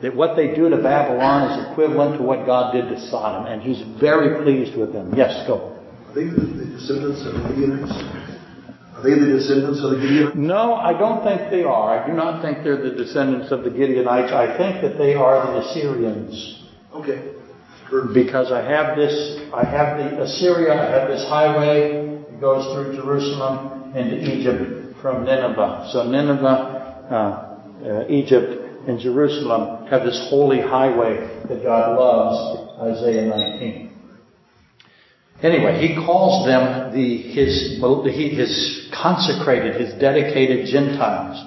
[0.00, 3.60] That what they do to Babylon is equivalent to what God did to Sodom, and
[3.60, 5.12] He's very pleased with them.
[5.16, 5.77] Yes, go.
[6.18, 8.96] Are they the, descendants of the Gideonites?
[8.96, 10.34] Are they the descendants of the Gideonites?
[10.34, 11.96] No, I don't think they are.
[11.96, 14.32] I do not think they're the descendants of the Gideonites.
[14.32, 16.64] I think that they are the Assyrians.
[16.92, 17.34] Okay.
[18.12, 22.96] Because I have this, I have the Assyria, I have this highway that goes through
[22.96, 25.88] Jerusalem into Egypt from Nineveh.
[25.92, 33.26] So Nineveh, uh, uh, Egypt, and Jerusalem have this holy highway that God loves, Isaiah
[33.26, 33.87] 19.
[35.42, 41.46] Anyway, he calls them the, his, his consecrated, his dedicated Gentiles.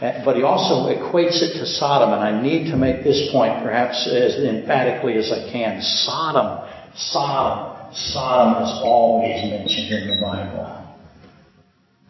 [0.00, 3.62] Uh, but he also equates it to Sodom, and I need to make this point
[3.62, 5.82] perhaps as emphatically as I can.
[5.82, 6.66] Sodom,
[6.96, 10.96] Sodom, Sodom is always mentioned in the Bible.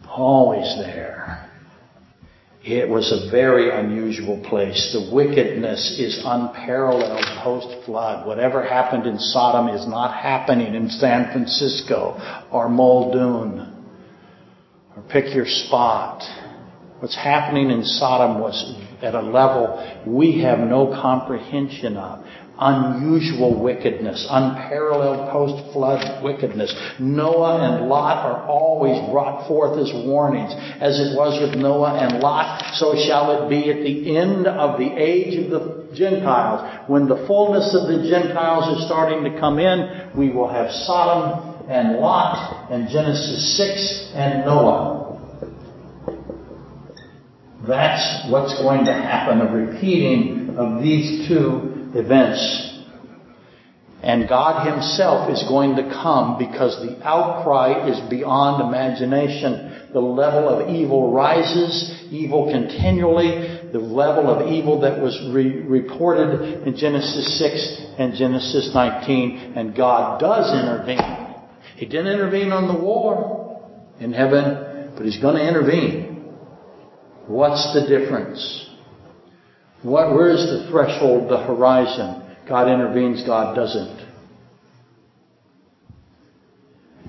[0.08, 1.50] Always there.
[2.62, 4.92] It was a very unusual place.
[4.92, 8.26] The wickedness is unparalleled post flood.
[8.26, 12.20] Whatever happened in Sodom is not happening in San Francisco
[12.52, 13.84] or Muldoon.
[14.94, 16.22] Or pick your spot.
[16.98, 22.26] What's happening in Sodom was at a level we have no comprehension of
[22.61, 26.74] unusual wickedness, unparalleled post-flood wickedness.
[26.98, 30.52] Noah and Lot are always brought forth as warnings.
[30.80, 34.78] As it was with Noah and Lot, so shall it be at the end of
[34.78, 36.88] the age of the Gentiles.
[36.88, 41.66] When the fullness of the Gentiles is starting to come in, we will have Sodom
[41.70, 44.98] and Lot and Genesis 6 and Noah.
[47.66, 52.70] That's what's going to happen, a repeating of these two events.
[54.03, 59.91] And God Himself is going to come because the outcry is beyond imagination.
[59.93, 63.70] The level of evil rises, evil continually.
[63.72, 69.53] The level of evil that was re- reported in Genesis 6 and Genesis 19.
[69.57, 71.36] And God does intervene.
[71.76, 73.61] He didn't intervene on the war
[74.01, 76.24] in heaven, but He's going to intervene.
[77.26, 78.70] What's the difference?
[79.83, 82.37] What, where is the threshold, the horizon?
[82.49, 84.09] God intervenes, God doesn't.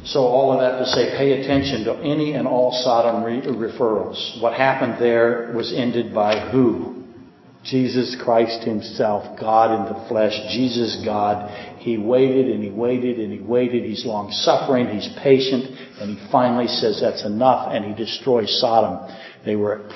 [0.06, 4.42] So all of that to say, pay attention to any and all Sodom re- referrals.
[4.42, 7.04] What happened there was ended by who?
[7.64, 11.78] Jesus Christ Himself, God in the flesh, Jesus God.
[11.78, 13.84] He waited and He waited and He waited.
[13.84, 15.66] He's long suffering, He's patient,
[16.00, 19.08] and He finally says that's enough and He destroys Sodom.
[19.46, 19.90] They were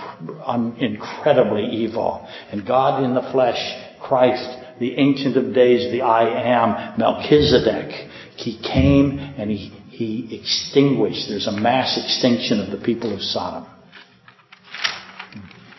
[0.45, 2.27] um, incredibly evil.
[2.51, 3.59] And God in the flesh,
[4.01, 11.29] Christ, the Ancient of Days, the I Am, Melchizedek, He came and He, he extinguished.
[11.29, 13.67] There's a mass extinction of the people of Sodom.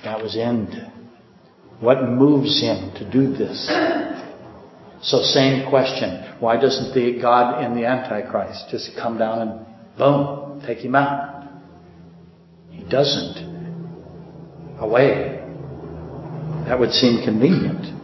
[0.05, 0.93] That was end.
[1.81, 3.67] What moves him to do this?
[5.03, 6.37] So same question.
[6.41, 9.67] Why doesn't the God in the Antichrist just come down and
[9.99, 11.49] boom, take him out?
[12.71, 13.46] He doesn't
[14.79, 15.43] away.
[16.67, 17.95] That would seem convenient.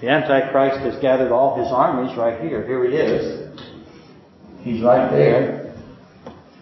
[0.00, 2.64] The Antichrist has gathered all his armies right here.
[2.64, 3.58] Here he is.
[4.60, 5.74] He's right there.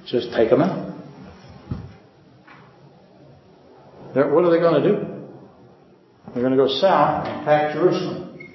[0.06, 0.94] Just take him out.
[4.14, 5.16] They're, what are they going to do?
[6.32, 8.54] They're going to go south and attack Jerusalem.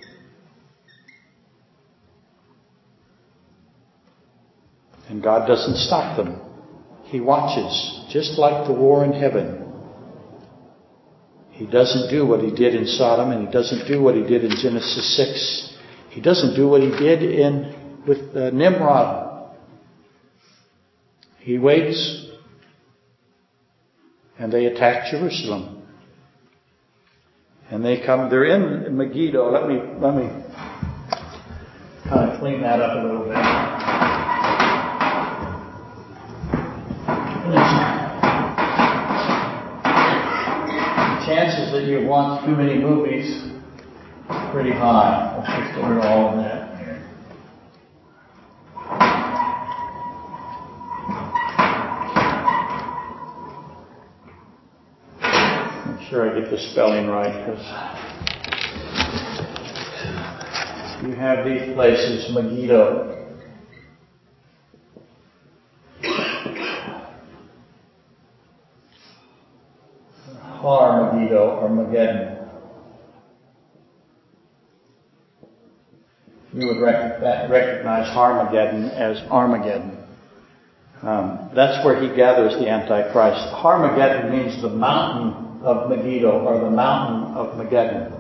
[5.10, 6.42] And God doesn't stop them.
[7.04, 9.61] He watches, just like the war in heaven.
[11.62, 14.44] He doesn't do what he did in Sodom and he doesn't do what he did
[14.44, 15.78] in Genesis 6.
[16.10, 19.52] He doesn't do what he did in with uh, Nimrod.
[21.38, 22.32] He waits
[24.40, 25.84] and they attack Jerusalem.
[27.70, 29.52] And they come, they're in Megiddo.
[29.52, 30.30] Let me, let me
[32.10, 33.38] kind of clean that up a little bit.
[41.72, 43.50] That you watch too many movies
[44.52, 45.38] pretty high.
[45.38, 46.72] Let's just rid all of that.
[55.88, 57.66] Make sure I get the spelling right because
[61.06, 63.21] you have these places, Megiddo.
[71.62, 72.38] Har Megiddo or Mageddon.
[76.54, 79.98] You would recognize Harmageddon as Armageddon.
[81.02, 83.54] Um, that's where he gathers the Antichrist.
[83.54, 88.18] Harmageddon means the mountain of Megiddo or the mountain of Mageddon.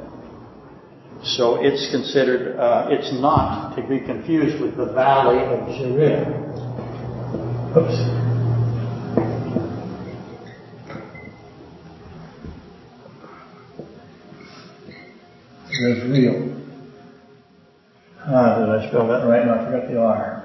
[1.23, 6.25] So it's considered, uh, it's not to be confused with the valley of Jezreel.
[7.77, 8.30] Oops.
[15.87, 16.57] Is real.
[18.19, 19.45] Ah, did I spell that right?
[19.45, 20.37] No, I forgot the R.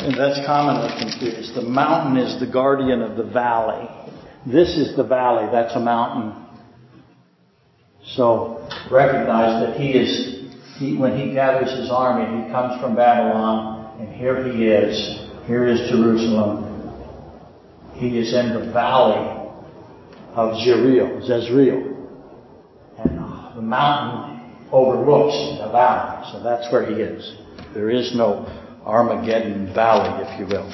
[0.00, 1.54] And that's commonly confused.
[1.54, 3.88] The mountain is the guardian of the valley.
[4.46, 6.44] This is the valley, that's a mountain.
[8.04, 13.98] So recognize that he is, he, when he gathers his army, he comes from Babylon,
[14.00, 15.26] and here he is.
[15.46, 16.64] Here is Jerusalem.
[17.94, 19.37] He is in the valley
[20.34, 21.96] of Jezreel, Jezreel.
[22.98, 23.18] And
[23.56, 24.38] the mountain
[24.72, 26.26] overlooks the valley.
[26.32, 27.36] So that's where he is.
[27.74, 28.46] There is no
[28.84, 30.72] Armageddon Valley, if you will,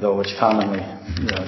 [0.00, 0.80] though it's commonly
[1.18, 1.44] you know,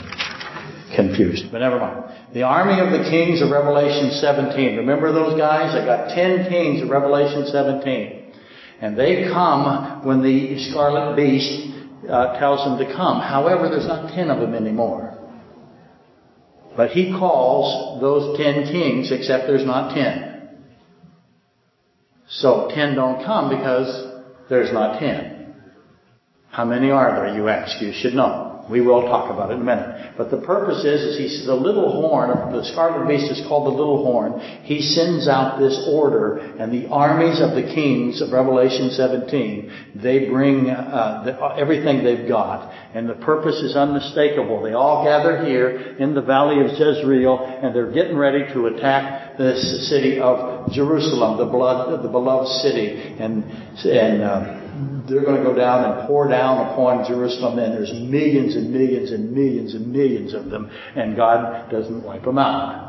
[0.94, 1.52] confused.
[1.52, 2.04] But never mind.
[2.34, 4.76] The army of the kings of Revelation 17.
[4.76, 5.74] Remember those guys?
[5.74, 8.32] I got 10 kings of Revelation 17.
[8.80, 11.74] And they come when the scarlet beast
[12.08, 13.20] uh, tells them to come.
[13.20, 15.17] However, there's not 10 of them anymore.
[16.78, 20.48] But he calls those 10 kings, except there's not 10.
[22.28, 25.56] So 10 don't come because there's not 10.
[26.50, 27.82] How many are there, you ask?
[27.82, 28.47] You should know.
[28.70, 30.14] We will talk about it in a minute.
[30.16, 33.76] But the purpose is, is says, the little horn, the scarlet beast is called the
[33.76, 34.40] little horn.
[34.64, 40.28] He sends out this order, and the armies of the kings of Revelation 17, they
[40.28, 44.62] bring uh, the, everything they've got, and the purpose is unmistakable.
[44.62, 49.38] They all gather here in the valley of Jezreel, and they're getting ready to attack
[49.38, 53.44] this city of Jerusalem, the blood, the beloved city, and
[53.84, 54.22] and.
[54.22, 54.57] Uh,
[55.08, 59.12] they're going to go down and pour down upon Jerusalem, and there's millions and millions
[59.12, 62.88] and millions and millions of them, and God doesn't wipe them out.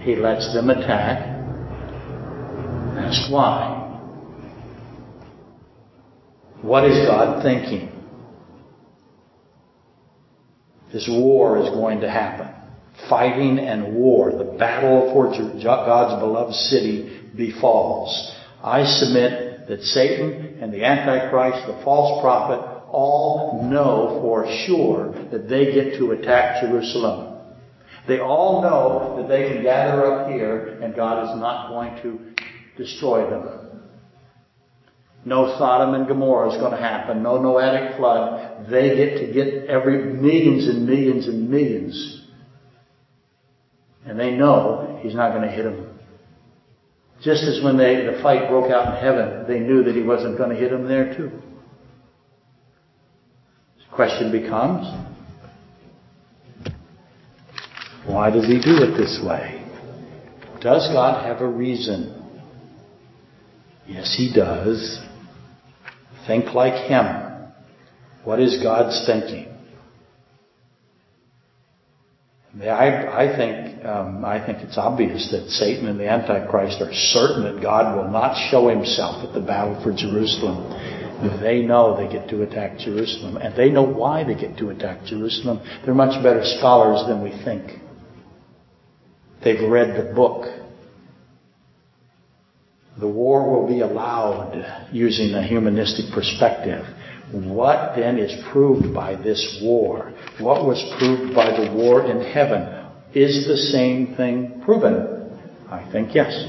[0.00, 1.36] He lets them attack.
[2.94, 3.76] That's why.
[6.62, 7.92] What is God thinking?
[10.92, 12.48] This war is going to happen.
[13.08, 15.26] Fighting and war, the battle for
[15.62, 18.34] God's beloved city befalls.
[18.62, 22.58] I submit that Satan and the Antichrist, the false prophet,
[22.90, 27.36] all know for sure that they get to attack Jerusalem.
[28.06, 32.82] They all know that they can gather up here and God is not going to
[32.82, 33.82] destroy them.
[35.26, 37.22] No Sodom and Gomorrah is going to happen.
[37.22, 38.70] No Noetic flood.
[38.70, 42.26] They get to get every millions and millions and millions.
[44.06, 45.87] And they know he's not going to hit them
[47.22, 50.38] just as when they, the fight broke out in heaven, they knew that he wasn't
[50.38, 51.30] going to hit them there too.
[53.78, 54.86] The question becomes,
[58.06, 59.64] why does he do it this way?
[60.60, 62.14] Does God have a reason?
[63.86, 65.00] Yes, he does.
[66.26, 67.04] Think like him.
[68.24, 69.46] What is God's thinking?
[72.62, 77.44] I, I think um, I think it's obvious that Satan and the Antichrist are certain
[77.44, 80.70] that God will not show Himself at the battle for Jerusalem.
[81.40, 85.04] They know they get to attack Jerusalem, and they know why they get to attack
[85.04, 85.60] Jerusalem.
[85.84, 87.80] They're much better scholars than we think.
[89.42, 90.46] They've read the book.
[93.00, 96.84] The war will be allowed using a humanistic perspective.
[97.32, 100.12] What then is proved by this war?
[100.38, 102.77] What was proved by the war in heaven?
[103.14, 105.30] Is the same thing proven?
[105.68, 106.48] I think yes.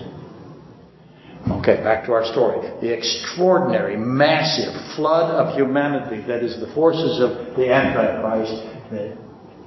[1.49, 2.69] Okay, back to our story.
[2.81, 9.17] The extraordinary, massive flood of humanity that is the forces of the Antichrist, that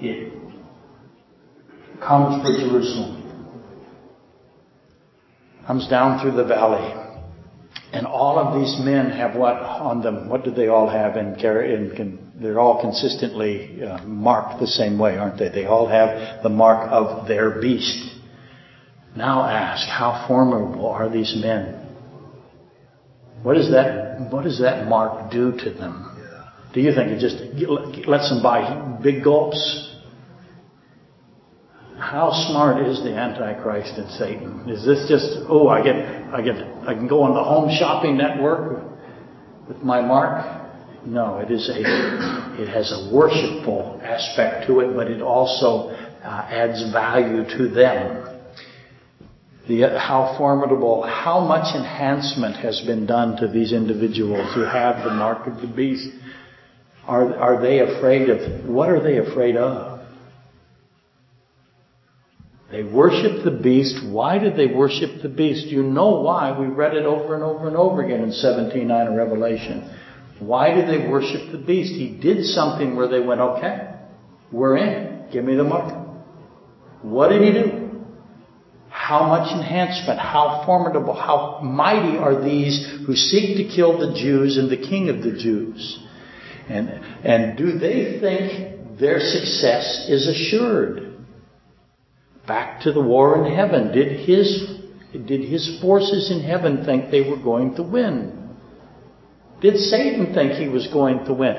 [0.01, 0.33] it
[2.01, 3.19] comes for Jerusalem.
[5.67, 7.03] Comes down through the valley
[7.93, 10.29] and all of these men have what on them?
[10.29, 11.17] What do they all have?
[11.17, 11.37] And
[12.41, 15.49] they're all consistently uh, marked the same way, aren't they?
[15.49, 18.21] They all have the mark of their beast.
[19.17, 21.79] Now ask, how formidable are these men?
[23.43, 26.09] What does that, what does that mark do to them?
[26.73, 27.37] Do you think it just
[28.09, 29.91] lets them buy big gulps?
[31.99, 34.69] How smart is the Antichrist and Satan?
[34.69, 36.57] Is this just, oh, I get, I get,
[36.89, 38.83] I can go on the home shopping network
[39.69, 40.62] with my mark?
[41.05, 41.81] No, it is a,
[42.63, 48.29] it has a worshipful aspect to it, but it also uh, adds value to them.
[49.67, 55.11] The, how formidable, how much enhancement has been done to these individuals who have the
[55.11, 56.09] mark of the beast.
[57.07, 60.01] Are, are they afraid of, what are they afraid of?
[62.71, 64.05] They worship the beast.
[64.07, 65.67] Why did they worship the beast?
[65.67, 66.59] You know why.
[66.59, 69.91] We read it over and over and over again in 17.9 of Revelation.
[70.47, 71.93] Why did they worship the beast?
[71.95, 73.95] He did something where they went, okay,
[74.51, 75.29] we're in.
[75.33, 75.95] Give me the mark.
[77.03, 78.05] What did he do?
[78.89, 84.59] How much enhancement, how formidable, how mighty are these who seek to kill the Jews
[84.59, 85.99] and the King of the Jews?
[86.69, 86.89] And,
[87.25, 91.13] and do they think their success is assured?
[92.47, 93.93] back to the war in heaven.
[93.93, 94.79] Did his,
[95.13, 98.42] did his forces in heaven think they were going to win?
[99.63, 101.55] Did Satan think he was going to win?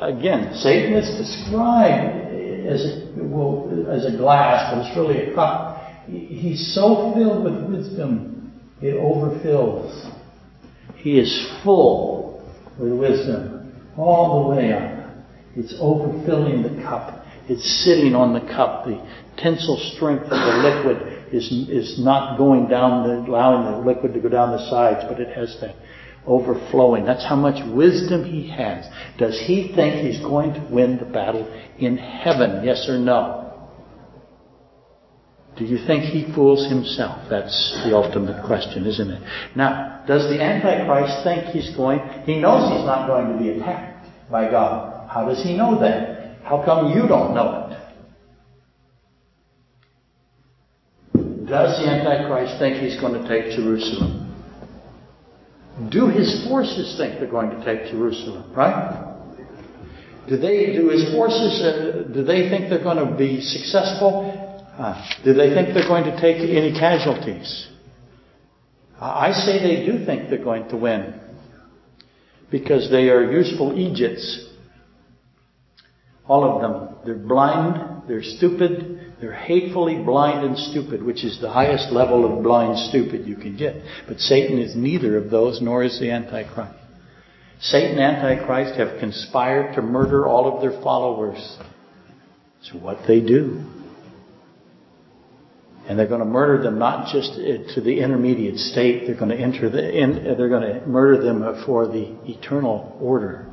[0.00, 2.32] Again, Satan is described
[2.66, 5.82] as a, well, as a glass, but it's really a cup.
[6.06, 10.12] He's so filled with wisdom, it overfills.
[10.94, 12.40] He is full
[12.78, 15.10] with wisdom all the way up.
[15.56, 17.24] It's overfilling the cup.
[17.48, 18.84] It's sitting on the cup.
[18.84, 19.04] The
[19.36, 24.20] tensile strength of the liquid is, is not going down, the, allowing the liquid to
[24.20, 25.74] go down the sides, but it has that
[26.26, 27.04] overflowing.
[27.04, 28.86] That's how much wisdom he has.
[29.18, 31.46] Does he think he's going to win the battle
[31.78, 32.64] in heaven?
[32.64, 33.40] Yes or no?
[35.56, 37.28] Do you think he fools himself?
[37.28, 39.22] That's the ultimate question, isn't it?
[39.56, 44.30] Now, does the Antichrist think he's going, he knows he's not going to be attacked
[44.30, 45.08] by God.
[45.10, 46.36] How does he know that?
[46.44, 47.76] How come you don't know it?
[51.46, 54.19] Does the Antichrist think he's going to take Jerusalem?
[55.90, 58.52] Do his forces think they're going to take Jerusalem?
[58.54, 59.06] Right?
[60.28, 60.72] Do they?
[60.72, 61.62] Do his forces?
[61.62, 64.36] Uh, do they think they're going to be successful?
[64.78, 67.68] Uh, do they think they're going to take any casualties?
[69.00, 71.18] I say they do think they're going to win
[72.50, 74.46] because they are useful idiots.
[76.26, 76.96] All of them.
[77.04, 82.42] They're blind, they're stupid, they're hatefully blind and stupid, which is the highest level of
[82.42, 83.76] blind stupid you can get.
[84.08, 86.74] But Satan is neither of those, nor is the Antichrist.
[87.60, 91.58] Satan and Antichrist have conspired to murder all of their followers.
[92.60, 93.62] It's what they do.
[95.86, 99.36] And they're going to murder them not just uh, to the intermediate state, they're going
[99.36, 103.46] to enter the, uh, they're going to murder them for the eternal order.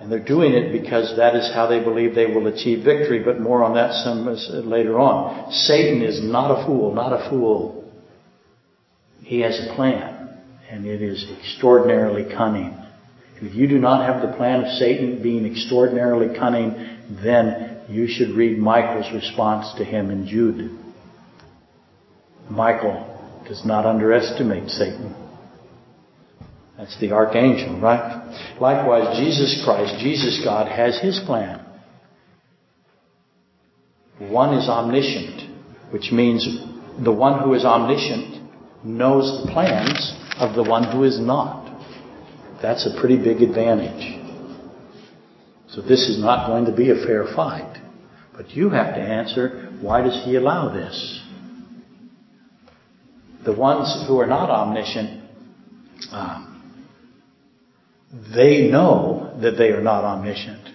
[0.00, 3.38] And they're doing it because that is how they believe they will achieve victory, but
[3.38, 4.32] more on that some uh,
[4.66, 5.52] later on.
[5.52, 7.92] Satan is not a fool, not a fool.
[9.22, 10.40] He has a plan,
[10.70, 12.76] and it is extraordinarily cunning.
[13.42, 16.72] If you do not have the plan of Satan being extraordinarily cunning,
[17.22, 20.78] then you should read Michael's response to him in Jude.
[22.48, 23.06] Michael
[23.46, 25.14] does not underestimate Satan.
[26.80, 28.56] That's the archangel, right?
[28.58, 31.62] Likewise, Jesus Christ, Jesus God, has his plan.
[34.18, 36.48] One is omniscient, which means
[37.04, 38.50] the one who is omniscient
[38.82, 41.68] knows the plans of the one who is not.
[42.62, 44.18] That's a pretty big advantage.
[45.68, 47.78] So this is not going to be a fair fight.
[48.34, 51.20] But you have to answer, why does he allow this?
[53.44, 55.20] The ones who are not omniscient,
[56.10, 56.49] um,
[58.12, 60.68] they know that they are not omniscient.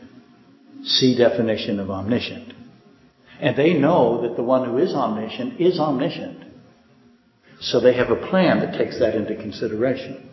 [0.85, 2.53] See definition of omniscient.
[3.41, 6.43] And they know that the one who is omniscient is omniscient.
[7.59, 10.29] So they have a plan that takes that into consideration.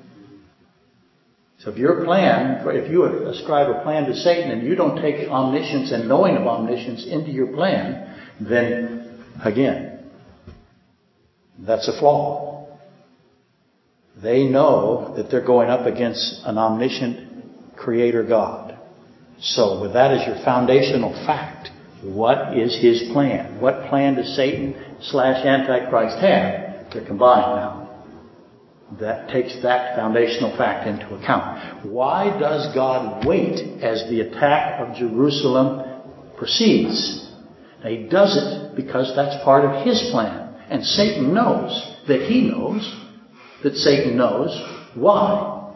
[1.58, 5.28] So if your plan, if you ascribe a plan to Satan and you don't take
[5.28, 10.00] omniscience and knowing of omniscience into your plan, then again,
[11.60, 12.61] that's a flaw.
[14.20, 18.78] They know that they're going up against an omniscient creator God.
[19.40, 21.70] So with that as your foundational fact,
[22.02, 23.60] what is his plan?
[23.60, 26.92] What plan does Satan slash Antichrist have?
[26.92, 27.82] They're combined now.
[29.00, 31.86] That takes that foundational fact into account.
[31.86, 36.02] Why does God wait as the attack of Jerusalem
[36.36, 37.30] proceeds?
[37.82, 40.54] Now, he does it because that's part of his plan.
[40.68, 41.70] And Satan knows
[42.06, 42.82] that he knows
[43.62, 44.50] that Satan knows.
[44.94, 45.74] Why?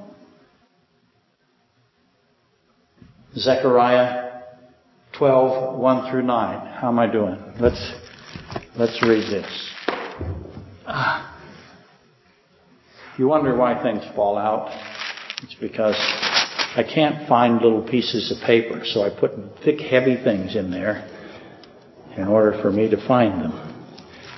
[3.37, 4.43] Zechariah
[5.19, 6.67] 12, 1 through 9.
[6.75, 7.39] How am I doing?
[7.61, 7.93] Let's,
[8.79, 9.71] let's read this.
[10.87, 11.33] Ah.
[13.19, 14.69] You wonder why things fall out?
[15.43, 19.33] It's because I can't find little pieces of paper, so I put
[19.65, 21.09] thick, heavy things in there
[22.17, 23.87] in order for me to find them.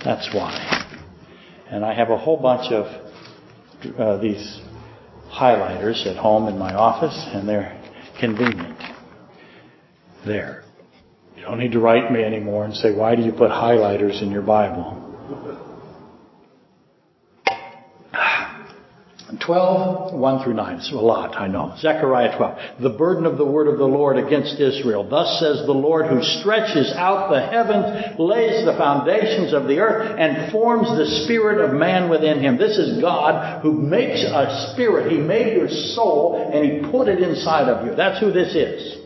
[0.04, 0.86] That's why.
[1.70, 3.07] And I have a whole bunch of
[3.98, 4.60] uh, these
[5.30, 7.80] highlighters at home in my office, and they're
[8.18, 8.78] convenient.
[10.26, 10.64] There.
[11.36, 14.30] You don't need to write me anymore and say, why do you put highlighters in
[14.30, 15.04] your Bible?
[19.44, 20.76] 12, 1 through 9.
[20.76, 21.74] It's a lot, I know.
[21.78, 22.80] Zechariah 12.
[22.80, 25.06] The burden of the word of the Lord against Israel.
[25.08, 30.16] Thus says the Lord who stretches out the heavens, lays the foundations of the earth,
[30.18, 32.56] and forms the spirit of man within him.
[32.56, 35.12] This is God who makes a spirit.
[35.12, 37.94] He made your soul and He put it inside of you.
[37.94, 38.97] That's who this is.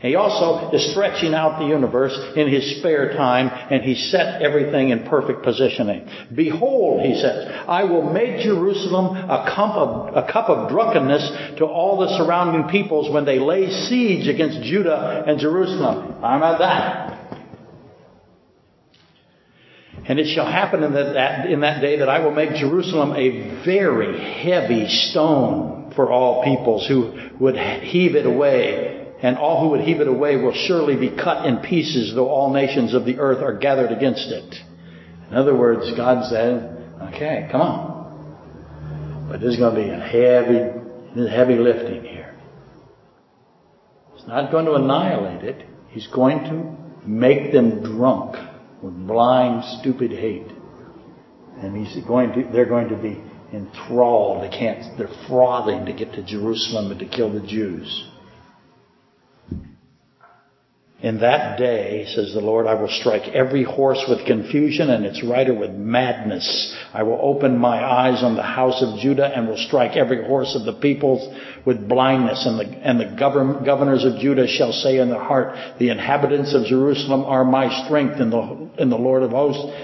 [0.00, 4.88] He also is stretching out the universe in his spare time and he set everything
[4.88, 6.08] in perfect positioning.
[6.34, 11.66] Behold, he says, I will make Jerusalem a cup of, a cup of drunkenness to
[11.66, 16.24] all the surrounding peoples when they lay siege against Judah and Jerusalem.
[16.24, 17.16] I'm at that?
[20.06, 23.64] And it shall happen in that, in that day that I will make Jerusalem a
[23.66, 29.82] very heavy stone for all peoples who would heave it away and all who would
[29.82, 33.42] heave it away will surely be cut in pieces, though all nations of the earth
[33.42, 34.54] are gathered against it.
[35.30, 39.28] In other words, God said, okay, come on.
[39.30, 42.34] But there's going to be a heavy, heavy lifting here.
[44.16, 45.66] He's not going to annihilate it.
[45.90, 48.36] He's going to make them drunk
[48.82, 50.48] with blind, stupid hate.
[51.58, 54.42] And he's going to, they're going to be enthralled.
[54.42, 58.08] They can't, they're frothing to get to Jerusalem and to kill the Jews.
[61.02, 65.24] In that day, says the Lord, I will strike every horse with confusion and its
[65.24, 66.76] rider with madness.
[66.92, 70.54] I will open my eyes on the house of Judah and will strike every horse
[70.54, 71.34] of the peoples
[71.64, 72.44] with blindness.
[72.44, 76.52] And the, and the govern, governors of Judah shall say in their heart, the inhabitants
[76.54, 79.74] of Jerusalem are my strength in the, in the Lord of hosts.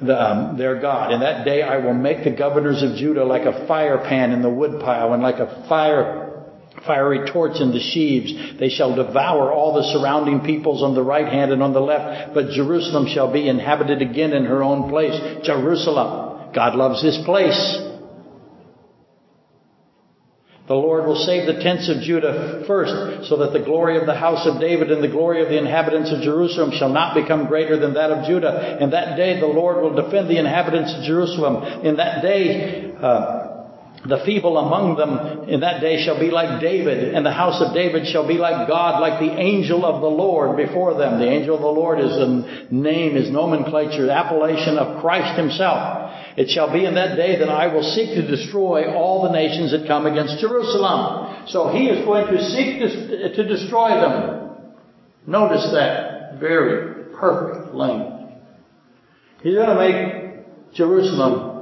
[0.00, 1.12] The, um, their God.
[1.12, 4.42] In that day I will make the governors of Judah like a fire pan in
[4.42, 6.31] the woodpile and like a fire
[6.86, 8.58] fiery torch in the sheaves.
[8.58, 12.34] They shall devour all the surrounding peoples on the right hand and on the left,
[12.34, 15.18] but Jerusalem shall be inhabited again in her own place.
[15.44, 16.52] Jerusalem.
[16.54, 17.88] God loves this place.
[20.68, 24.14] The Lord will save the tents of Judah first, so that the glory of the
[24.14, 27.78] house of David and the glory of the inhabitants of Jerusalem shall not become greater
[27.78, 28.78] than that of Judah.
[28.80, 31.84] In that day the Lord will defend the inhabitants of Jerusalem.
[31.84, 33.41] In that day, uh,
[34.04, 37.72] the feeble among them in that day shall be like David, and the house of
[37.72, 41.20] David shall be like God, like the angel of the Lord before them.
[41.20, 46.10] The angel of the Lord is a name, is nomenclature, appellation of Christ himself.
[46.36, 49.70] It shall be in that day that I will seek to destroy all the nations
[49.70, 51.46] that come against Jerusalem.
[51.46, 52.80] So he is going to seek
[53.36, 54.50] to destroy them.
[55.26, 58.34] Notice that very perfect language.
[59.42, 61.52] He's going to make Jerusalem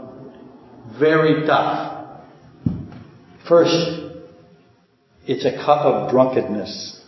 [0.98, 1.89] very tough.
[3.50, 4.12] First,
[5.26, 7.02] it's a cup of drunkenness.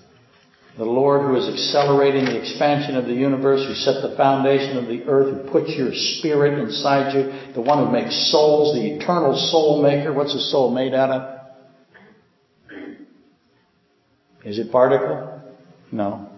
[0.76, 4.88] The Lord who is accelerating the expansion of the universe, who set the foundation of
[4.88, 9.36] the earth, who puts your spirit inside you, the one who makes souls, the eternal
[9.36, 10.12] soul maker.
[10.12, 11.40] What's a soul made out of?
[14.44, 15.40] Is it particle?
[15.92, 16.28] No.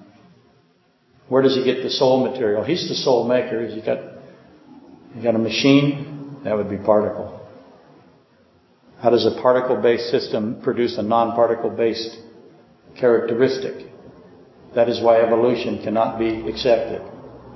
[1.29, 2.63] Where does he get the soul material?
[2.63, 3.65] He's the soul maker.
[3.65, 4.01] He's he got,
[5.15, 6.41] he got a machine?
[6.45, 7.44] That would be particle.
[9.05, 12.17] How does a particle-based system produce a non-particle-based
[12.99, 13.93] characteristic?
[14.75, 17.03] That is why evolution cannot be accepted.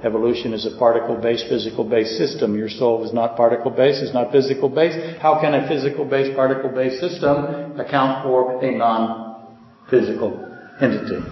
[0.05, 2.55] Evolution is a particle-based, physical-based system.
[2.55, 5.23] Your soul is not particle-based, it's not physical-based.
[5.23, 11.25] How can a physical-based, particle-based system account for a non-physical entity?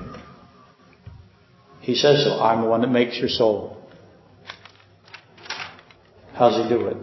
[1.82, 2.40] He says so.
[2.40, 3.76] I'm the one that makes your soul.
[6.32, 6.96] How's he do it?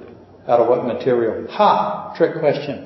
[0.48, 1.46] Out of what material?
[1.52, 2.16] Ha!
[2.18, 2.83] Trick question.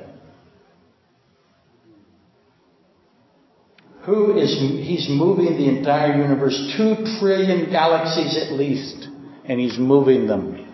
[4.08, 9.06] Who is, he's moving the entire universe, two trillion galaxies at least,
[9.44, 10.66] and he's moving them.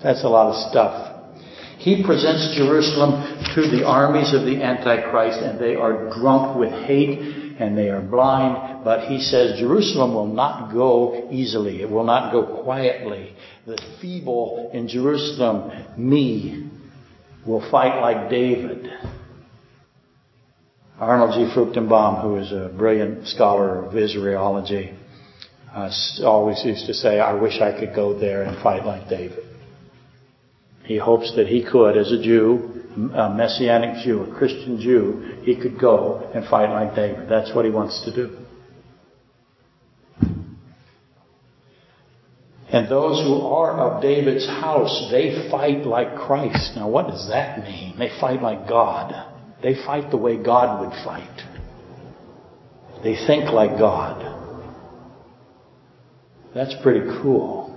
[0.00, 1.34] That's a lot of stuff.
[1.78, 3.20] He presents Jerusalem
[3.56, 7.18] to the armies of the Antichrist, and they are drunk with hate
[7.58, 8.84] and they are blind.
[8.84, 11.82] But he says Jerusalem will not go easily.
[11.82, 13.34] It will not go quietly.
[13.66, 16.70] The feeble in Jerusalem, me,
[17.44, 18.88] will fight like David.
[20.98, 21.52] Arnold G.
[21.52, 24.96] Fruchtenbaum, who is a brilliant scholar of Israelology,
[25.74, 25.90] uh,
[26.24, 29.44] always used to say, I wish I could go there and fight like David.
[30.84, 35.56] He hopes that he could, as a Jew, a Messianic Jew, a Christian Jew, he
[35.60, 37.28] could go and fight like David.
[37.28, 38.38] That's what he wants to do.
[42.68, 46.72] And those who are of David's house, they fight like Christ.
[46.76, 47.98] Now what does that mean?
[47.98, 49.33] They fight like God.
[49.64, 51.40] They fight the way God would fight.
[53.02, 54.20] They think like God.
[56.54, 57.74] That's pretty cool.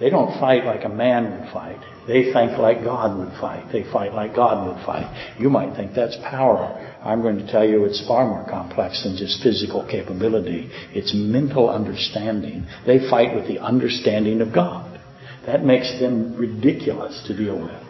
[0.00, 1.78] They don't fight like a man would fight.
[2.08, 3.70] They think like God would fight.
[3.70, 5.36] They fight like God would fight.
[5.38, 6.96] You might think that's power.
[7.04, 10.70] I'm going to tell you it's far more complex than just physical capability.
[10.94, 12.66] It's mental understanding.
[12.86, 15.02] They fight with the understanding of God.
[15.44, 17.89] That makes them ridiculous to deal with.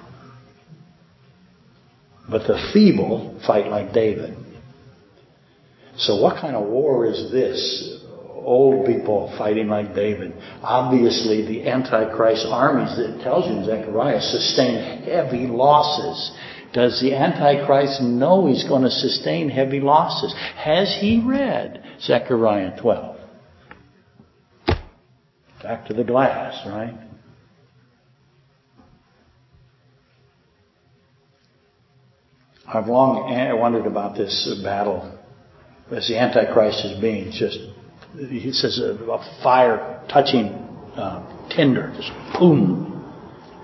[2.31, 4.37] But the feeble fight like David.
[5.97, 7.99] So what kind of war is this?
[8.43, 10.33] Old people fighting like David.
[10.62, 16.33] Obviously, the Antichrist armies that tells you in Zechariah sustain heavy losses.
[16.72, 20.33] Does the Antichrist know he's going to sustain heavy losses?
[20.57, 23.16] Has he read Zechariah 12?
[25.62, 26.95] Back to the glass, right?
[32.73, 35.18] I've long wondered about this battle
[35.91, 37.59] as the Antichrist is being just,
[38.16, 40.47] he says, a, fire touching
[40.97, 42.87] uh, tinder, just boom.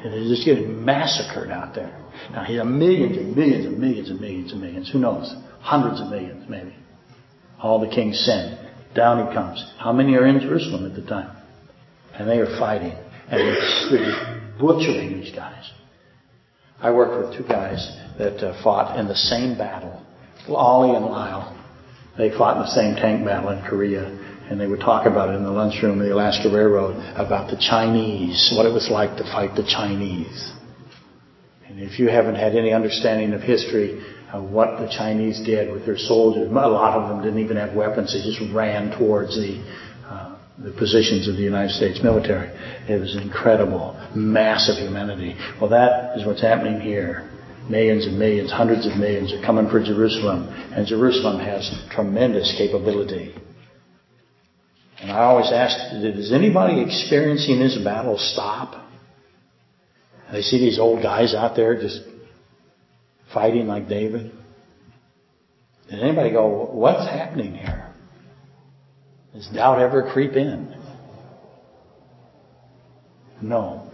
[0.02, 1.96] And they're just getting massacred out there.
[2.32, 4.90] Now, he has millions and millions and millions and millions and millions.
[4.90, 5.34] Who knows?
[5.60, 6.74] Hundreds of millions, maybe.
[7.60, 8.58] All the kings send.
[8.94, 9.64] Down he comes.
[9.78, 11.30] How many are in Jerusalem at the time?
[12.14, 12.96] And they are fighting.
[13.28, 13.56] And
[13.92, 15.70] they're butchering these guys.
[16.80, 20.02] I worked with two guys that uh, fought in the same battle.
[20.48, 21.52] Ollie and Lyle.
[22.18, 24.04] They fought in the same tank battle in Korea.
[24.48, 27.56] And they would talk about it in the lunchroom of the Alaska Railroad about the
[27.56, 30.52] Chinese, what it was like to fight the Chinese.
[31.66, 34.00] And if you haven't had any understanding of history
[34.32, 37.74] of what the Chinese did with their soldiers, a lot of them didn't even have
[37.74, 38.12] weapons.
[38.12, 39.85] They just ran towards the uh,
[40.58, 42.48] the positions of the United States military.
[42.88, 45.36] It was incredible, massive humanity.
[45.60, 47.30] Well, that is what's happening here.
[47.68, 53.34] Millions and millions, hundreds of millions are coming for Jerusalem, and Jerusalem has tremendous capability.
[55.00, 58.84] And I always ask, is anybody experiencing this battle stop?
[60.32, 62.00] They see these old guys out there just
[63.34, 64.32] fighting like David.
[65.90, 67.85] Does anybody go, what's happening here?
[69.36, 70.74] Does doubt ever creep in?
[73.42, 73.92] No,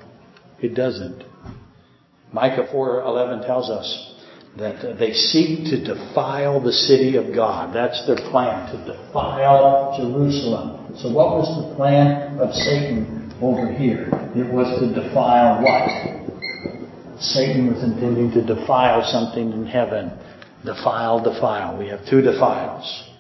[0.60, 1.24] it doesn't.
[2.32, 4.14] Micah 4:11 tells us
[4.56, 7.74] that they seek to defile the city of God.
[7.74, 10.94] That's their plan, to defile Jerusalem.
[10.98, 14.06] So what was the plan of Satan over here?
[14.36, 17.20] It was to defile what?
[17.20, 20.12] Satan was intending to defile something in heaven.
[20.64, 21.76] Defile, defile.
[21.76, 23.11] We have two defiles.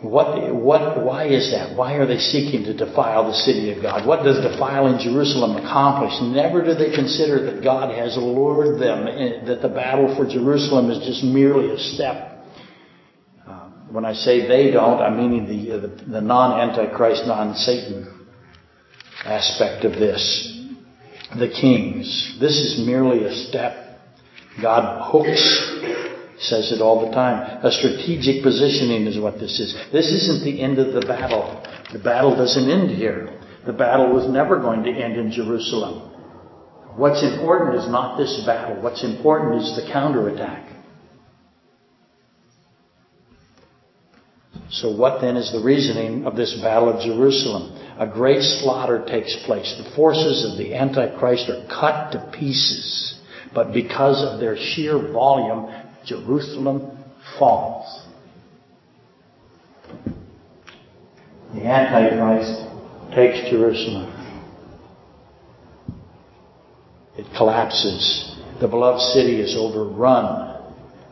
[0.00, 1.76] What, what, why is that?
[1.76, 4.06] Why are they seeking to defile the city of God?
[4.06, 6.12] What does defiling Jerusalem accomplish?
[6.22, 9.06] Never do they consider that God has lured them,
[9.46, 12.44] that the battle for Jerusalem is just merely a step.
[13.44, 18.28] Uh, when I say they don't, I'm meaning the, uh, the, the non-Antichrist, non-Satan
[19.24, 20.54] aspect of this.
[21.36, 22.36] The kings.
[22.40, 23.98] This is merely a step.
[24.62, 27.64] God hooks says it all the time.
[27.64, 29.74] A strategic positioning is what this is.
[29.92, 31.62] This isn't the end of the battle.
[31.92, 33.40] The battle doesn't end here.
[33.66, 36.14] The battle was never going to end in Jerusalem.
[36.96, 38.82] What's important is not this battle.
[38.82, 40.68] What's important is the counterattack.
[44.70, 47.74] So what then is the reasoning of this battle of Jerusalem?
[47.98, 49.80] A great slaughter takes place.
[49.82, 53.18] The forces of the Antichrist are cut to pieces.
[53.54, 55.72] But because of their sheer volume,
[56.08, 56.98] Jerusalem
[57.38, 58.02] falls.
[61.54, 64.14] The Antichrist takes Jerusalem.
[67.18, 68.36] It collapses.
[68.60, 70.62] The beloved city is overrun.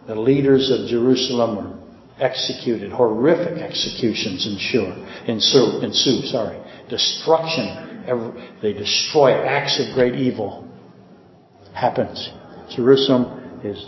[0.06, 2.90] The leaders of Jerusalem are executed.
[2.90, 4.92] Horrific executions ensue.
[5.26, 5.80] Ensue.
[5.82, 6.58] ensue sorry.
[6.88, 8.04] Destruction.
[8.62, 10.66] They destroy acts of great evil.
[11.74, 12.30] Happens.
[12.74, 13.84] Jerusalem is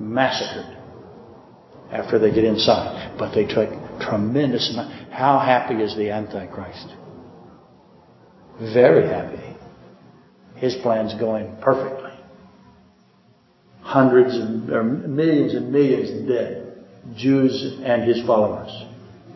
[0.00, 0.76] massacred
[1.90, 3.16] after they get inside.
[3.18, 3.70] But they took
[4.00, 5.12] tremendous amount.
[5.12, 6.94] How happy is the Antichrist?
[8.60, 9.56] Very happy.
[10.56, 12.10] His plan's going perfectly.
[13.80, 16.84] Hundreds and or millions and millions dead.
[17.16, 18.70] Jews and his followers.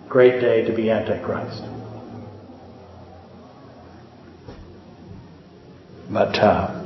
[0.08, 1.62] Great day to be Antichrist.
[6.10, 6.82] But uh,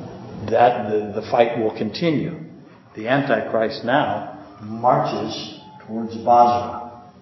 [0.51, 2.46] that the, the fight will continue
[2.97, 7.13] the Antichrist now marches towards Bozrah.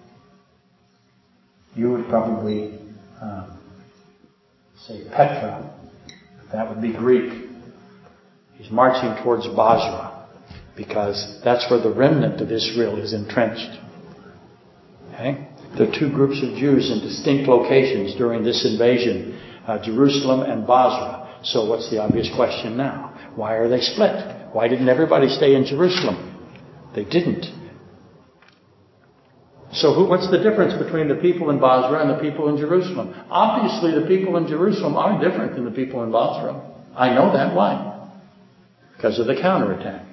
[1.75, 2.79] You would probably
[3.21, 3.55] uh,
[4.87, 5.69] say Petra.
[6.53, 7.49] That would be Greek.
[8.53, 10.27] He's marching towards Bozrah
[10.77, 13.77] because that's where the remnant of Israel is entrenched.
[15.13, 15.49] Okay?
[15.77, 20.65] There are two groups of Jews in distinct locations during this invasion, uh, Jerusalem and
[20.65, 21.41] Basra.
[21.43, 23.14] So what's the obvious question now?
[23.35, 24.53] Why are they split?
[24.53, 26.31] Why didn't everybody stay in Jerusalem?
[26.95, 27.45] They didn't.
[29.73, 33.13] So who, what's the difference between the people in Bozrah and the people in Jerusalem?
[33.29, 36.73] Obviously the people in Jerusalem are different than the people in Bozrah.
[36.95, 37.53] I know that.
[37.53, 38.09] Why?
[38.95, 40.05] Because of the counterattack.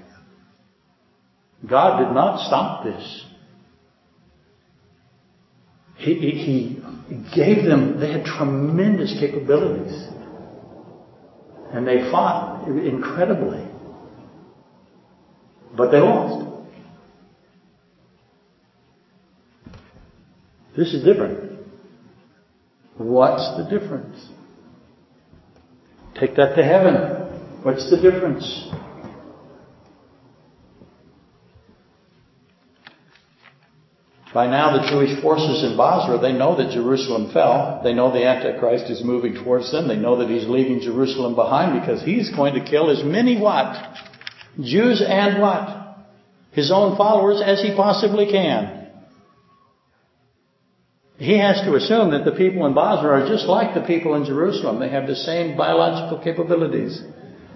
[1.68, 3.24] God did not stop this.
[5.94, 6.82] He, he
[7.32, 10.08] gave them, they had tremendous capabilities.
[11.72, 13.66] And they fought incredibly.
[15.76, 16.50] But they lost.
[20.76, 21.60] This is different.
[22.96, 24.28] What's the difference?
[26.18, 26.94] Take that to heaven.
[27.62, 28.68] What's the difference?
[34.34, 37.82] By now, the Jewish forces in Bozrah, they know that Jerusalem fell.
[37.84, 39.88] They know the Antichrist is moving towards them.
[39.88, 43.76] They know that he's leaving Jerusalem behind because he's going to kill as many what?
[44.58, 45.98] Jews and what?
[46.52, 48.90] His own followers as he possibly can.
[51.18, 54.24] He has to assume that the people in Bozrah are just like the people in
[54.24, 54.80] Jerusalem.
[54.80, 57.00] They have the same biological capabilities.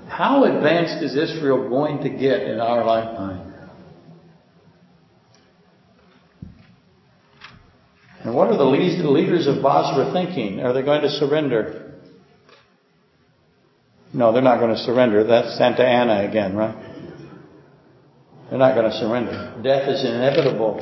[0.09, 3.56] How advanced is Israel going to get in our lifetime?
[8.27, 10.59] And what are the leaders of Bozrah thinking?
[10.59, 11.95] Are they going to surrender?
[14.13, 15.23] No, they're not going to surrender.
[15.23, 16.75] That's Santa Anna again, right?
[18.51, 19.61] They're not going to surrender.
[19.63, 20.81] Death is inevitable.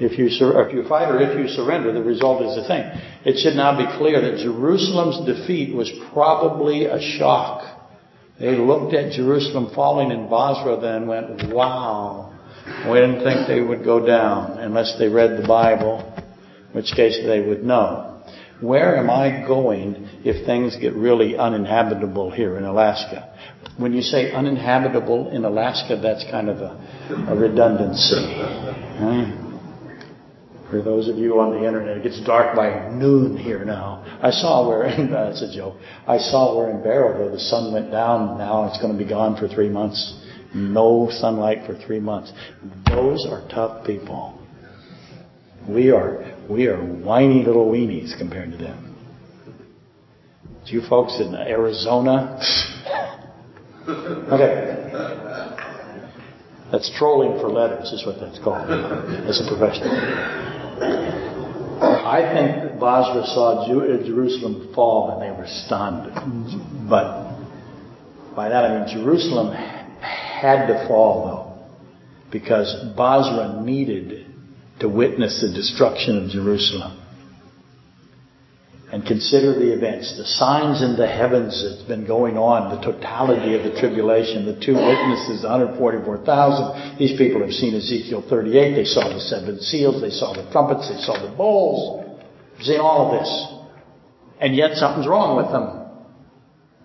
[0.00, 2.90] If you, if you fight or if you surrender, the result is the thing.
[3.26, 7.84] It should now be clear that Jerusalem's defeat was probably a shock.
[8.40, 12.31] They looked at Jerusalem falling in Bozrah then and went, wow,
[12.66, 17.18] we didn't think they would go down unless they read the Bible, in which case
[17.24, 18.22] they would know.
[18.60, 23.34] Where am I going if things get really uninhabitable here in Alaska?
[23.76, 28.22] When you say uninhabitable in Alaska, that's kind of a, a redundancy.
[30.70, 34.04] For those of you on the internet, it gets dark by noon here now.
[34.22, 35.74] I saw where, that's a joke,
[36.06, 39.36] I saw where in Barrow, the sun went down, now it's going to be gone
[39.36, 40.14] for three months.
[40.54, 42.32] No sunlight for three months.
[42.86, 44.38] Those are tough people.
[45.68, 48.88] We are, we are whiny little weenies compared to them.
[50.66, 52.40] You folks in Arizona.
[53.88, 54.72] okay.
[56.70, 58.70] That's trolling for letters, is what that's called,
[59.28, 59.92] as a professional.
[61.82, 66.88] I think Bozrah saw uh, Jerusalem fall and they were stunned.
[66.88, 67.38] But
[68.34, 69.52] by that I mean Jerusalem
[70.42, 74.26] had to fall though, because Bozrah needed
[74.80, 76.98] to witness the destruction of Jerusalem.
[78.90, 83.54] And consider the events, the signs in the heavens that's been going on, the totality
[83.56, 86.98] of the tribulation, the two witnesses, 144,000.
[86.98, 88.74] These people have seen Ezekiel 38.
[88.74, 90.02] They saw the seven seals.
[90.02, 90.90] They saw the trumpets.
[90.92, 92.04] They saw the bowls.
[92.58, 93.32] They've seen all of this.
[94.40, 95.88] And yet something's wrong with them.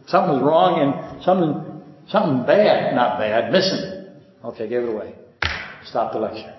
[0.07, 1.66] Something's wrong and something
[2.09, 4.15] Something bad, not bad, missing.
[4.43, 5.15] Okay, give it away.
[5.85, 6.53] Stop the lecture.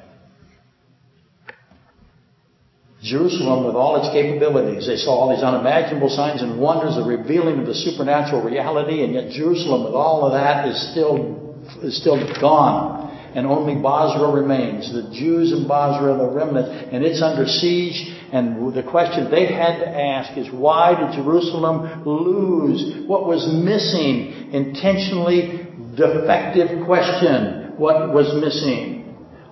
[3.02, 7.60] Jerusalem, with all its capabilities, they saw all these unimaginable signs and wonders, the revealing
[7.60, 11.38] of the supernatural reality, and yet Jerusalem, with all of that, is still
[11.82, 14.92] is still gone and only Bozrah remains.
[14.92, 18.17] The Jews in Bozrah, the remnant, and it's under siege.
[18.32, 23.06] And the question they had to ask is why did Jerusalem lose?
[23.06, 24.52] What was missing?
[24.52, 25.66] Intentionally
[25.96, 27.74] defective question.
[27.78, 28.98] What was missing?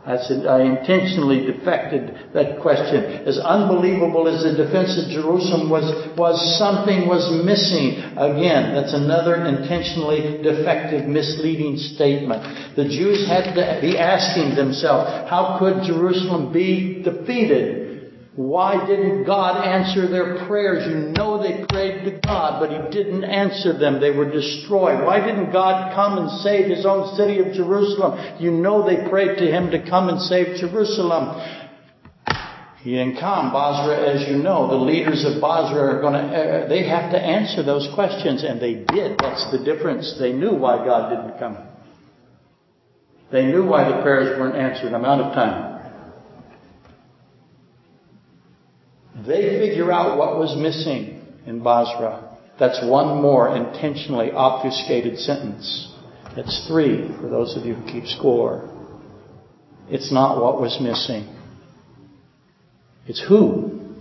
[0.07, 3.27] I said, I intentionally defected that question.
[3.27, 5.83] As unbelievable as the defense of Jerusalem was,
[6.17, 7.99] was something was missing.
[8.15, 12.77] Again, that's another intentionally defective, misleading statement.
[12.77, 17.86] The Jews had to be asking themselves, how could Jerusalem be defeated?
[18.37, 20.87] Why didn't God answer their prayers?
[20.87, 23.99] You know they prayed to God, but He didn't answer them.
[23.99, 25.03] They were destroyed.
[25.03, 28.37] Why didn't God come and save His own city of Jerusalem?
[28.39, 31.41] You know they prayed to Him to come and save Jerusalem.
[32.83, 33.53] He didn't come.
[33.53, 37.19] Bozrah, as you know, the leaders of Bozrah are going to, uh, they have to
[37.19, 39.19] answer those questions, and they did.
[39.19, 40.15] That's the difference.
[40.21, 41.57] They knew why God didn't come.
[43.33, 44.93] They knew why the prayers weren't answered.
[44.93, 45.66] I'm out of time.
[49.25, 52.37] They figure out what was missing in Bozrah.
[52.59, 55.93] That's one more intentionally obfuscated sentence.
[56.35, 58.71] That's three for those of you who keep score.
[59.89, 61.35] It's not what was missing.
[63.07, 63.95] It's who.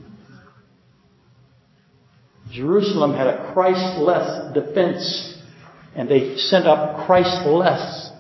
[2.52, 5.38] Jerusalem had a Christless defense,
[5.96, 8.12] and they sent up Christless.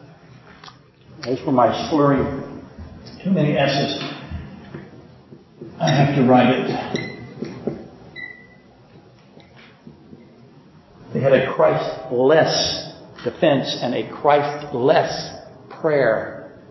[1.26, 2.64] Those were my slurring.
[3.24, 4.15] Too many S's.
[5.80, 6.68] I have to write it.
[11.14, 15.32] They had a Christ-less defense and a Christ-less
[15.82, 16.62] prayer.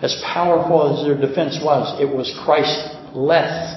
[0.00, 3.76] As powerful as their defense was, it was Christ-less,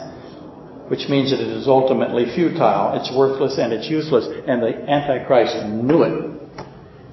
[0.89, 4.27] which means that it is ultimately futile, it's worthless, and it's useless.
[4.47, 6.41] And the Antichrist knew it.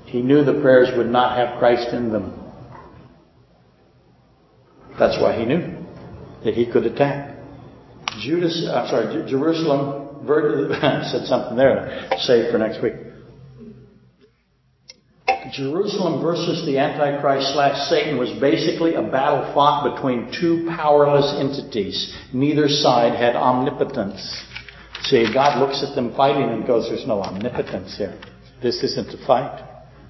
[0.06, 2.32] He knew the prayers would not have Christ in them.
[4.98, 5.83] That's why he knew
[6.44, 7.36] that he could attack.
[8.20, 10.04] Judas, I'm sorry, Jerusalem,
[11.10, 12.94] said something there, save for next week.
[15.52, 22.14] Jerusalem versus the Antichrist slash Satan was basically a battle fought between two powerless entities.
[22.32, 24.42] Neither side had omnipotence.
[25.02, 28.18] See, God looks at them fighting and goes, there's no omnipotence here.
[28.62, 29.62] This isn't a fight.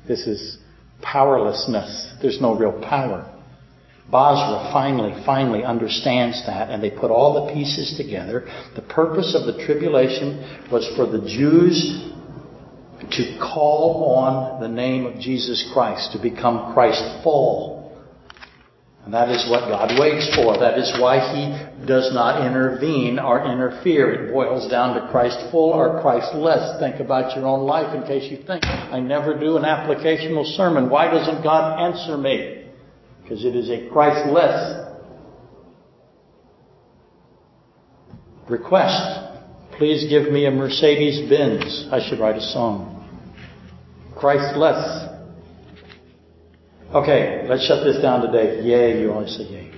[0.06, 0.58] This is
[1.02, 2.14] powerlessness.
[2.22, 3.33] There's no real power.
[4.10, 8.46] Bozrah finally, finally understands that, and they put all the pieces together.
[8.76, 12.10] The purpose of the tribulation was for the Jews
[13.10, 17.80] to call on the name of Jesus Christ, to become Christful.
[19.04, 20.56] And that is what God waits for.
[20.58, 24.10] That is why He does not intervene or interfere.
[24.12, 26.80] It boils down to Christ full or Christ less.
[26.80, 30.88] Think about your own life in case you think, I never do an applicational sermon.
[30.88, 32.63] Why doesn't God answer me?
[33.24, 34.84] Because it is a Christless
[38.48, 39.20] request.
[39.78, 41.88] Please give me a Mercedes Benz.
[41.90, 42.92] I should write a song.
[44.14, 45.08] Christless.
[46.94, 48.62] Okay, let's shut this down today.
[48.62, 49.72] Yay, you always say yay.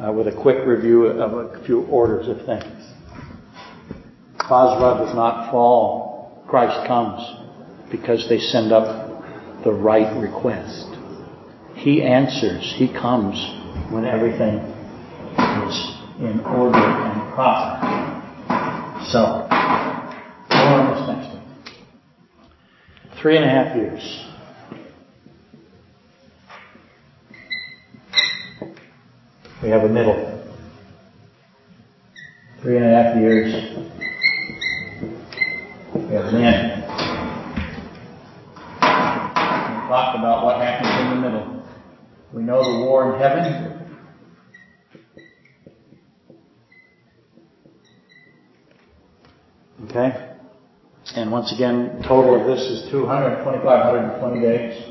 [0.00, 2.92] Uh, with a quick review of a few orders of things.
[4.48, 6.44] Bozrah does not fall.
[6.48, 7.22] Christ comes
[7.90, 9.22] because they send up
[9.62, 10.93] the right request.
[11.74, 12.74] He answers.
[12.76, 13.36] He comes
[13.90, 14.58] when everything
[15.68, 17.94] is in order and proper.
[19.10, 19.46] So,
[20.50, 21.42] more on this next week.
[23.20, 24.24] Three and a half years.
[29.62, 30.30] We have a middle.
[32.62, 33.52] Three and a half years.
[35.94, 36.82] We have an end.
[39.74, 40.93] We talked about what middle.
[42.34, 43.70] We know the war in heaven.
[49.84, 50.34] Okay?
[51.14, 54.82] And once again, total of this is 200, 2,520 days.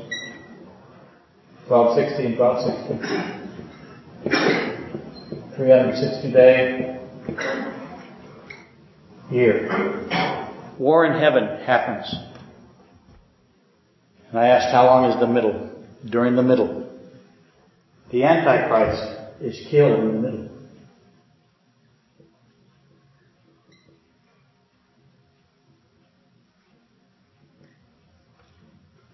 [1.68, 3.44] 1260 1260.
[5.56, 6.98] 360 day
[9.30, 9.68] year.
[10.78, 12.14] War in heaven happens.
[14.30, 15.70] And I asked how long is the middle?
[16.06, 16.83] During the middle.
[18.14, 20.48] The Antichrist is killed in the middle.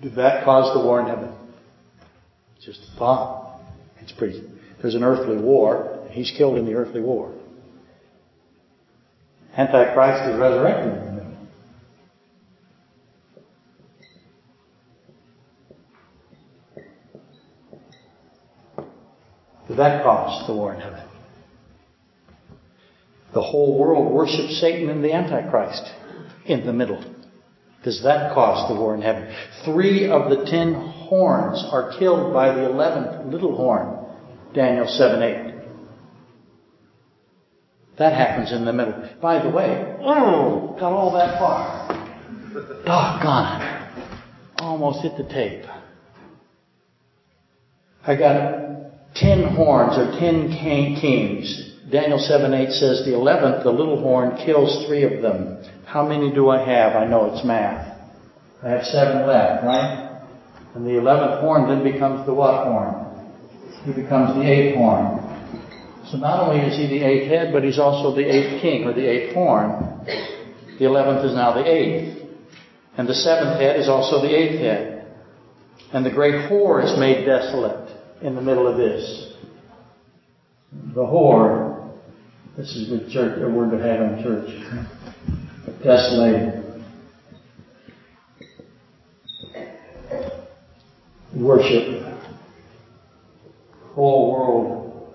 [0.03, 1.32] Did that cause the war in heaven?
[2.62, 3.62] Just a thought.
[4.03, 4.42] It's pretty,
[4.82, 6.07] there's an earthly war.
[6.11, 7.34] He's killed in the earthly war.
[9.57, 11.30] Antichrist is resurrected in the middle.
[19.70, 21.01] Did that cause the war in heaven?
[23.33, 25.83] The whole world worships Satan and the Antichrist
[26.47, 27.03] in the middle.
[27.85, 29.35] Does that cause the war in heaven?
[29.64, 34.01] Three of the ten horns are killed by the eleventh little horn.
[34.55, 35.55] Daniel 7 8.
[37.99, 39.09] That happens in the middle.
[39.20, 41.89] By the way, oh, got all that far.
[42.85, 43.87] Doggone it.
[44.59, 45.64] Almost hit the tape.
[48.07, 48.80] I got
[49.20, 50.51] ten horns or ten
[51.01, 51.76] kings.
[51.90, 55.62] Daniel 7 8 says the eleventh, the little horn, kills three of them.
[55.84, 56.97] How many do I have?
[56.97, 57.98] I know it's math.
[58.62, 60.22] I have seven left, right?
[60.74, 63.28] And the eleventh horn then becomes the what horn?
[63.84, 65.26] He becomes the eighth horn.
[66.10, 68.92] So not only is he the eighth head, but he's also the eighth king, or
[68.92, 70.05] the eighth horn.
[70.78, 72.18] The eleventh is now the eighth.
[72.97, 75.06] And the seventh head is also the eighth head.
[75.92, 77.89] And the great whore is made desolate
[78.22, 79.34] in the middle of this.
[80.94, 81.90] The whore.
[82.56, 84.51] This is the church, a word to have in church
[85.82, 86.82] desolated.
[91.34, 92.18] Worship.
[93.94, 95.14] Whole world.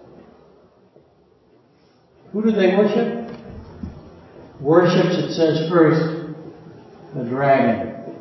[2.31, 3.37] Who do they worship?
[4.59, 6.33] Worships, it says first,
[7.15, 8.15] the dragon.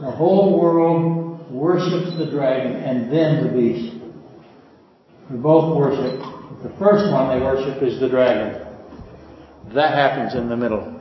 [0.00, 3.97] The whole world worships the dragon and then the beast.
[5.30, 6.20] We both worship.
[6.62, 8.66] The first one they worship is the dragon.
[9.74, 10.98] That happens in the middle.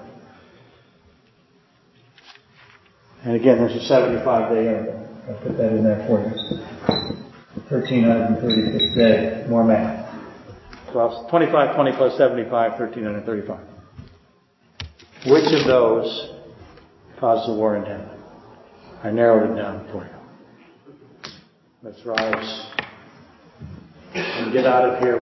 [3.23, 5.07] And again, there's a 75 day interval.
[5.29, 6.31] I'll put that in there for you.
[7.69, 9.49] 1336 days.
[9.49, 10.05] More math.
[10.91, 13.59] 12, 25, 20 plus 75, 1335.
[15.27, 16.33] Which of those
[17.19, 18.09] caused the war in heaven?
[19.03, 21.31] I narrowed it down for you.
[21.83, 22.76] Let's rise
[24.13, 25.15] and get out of here.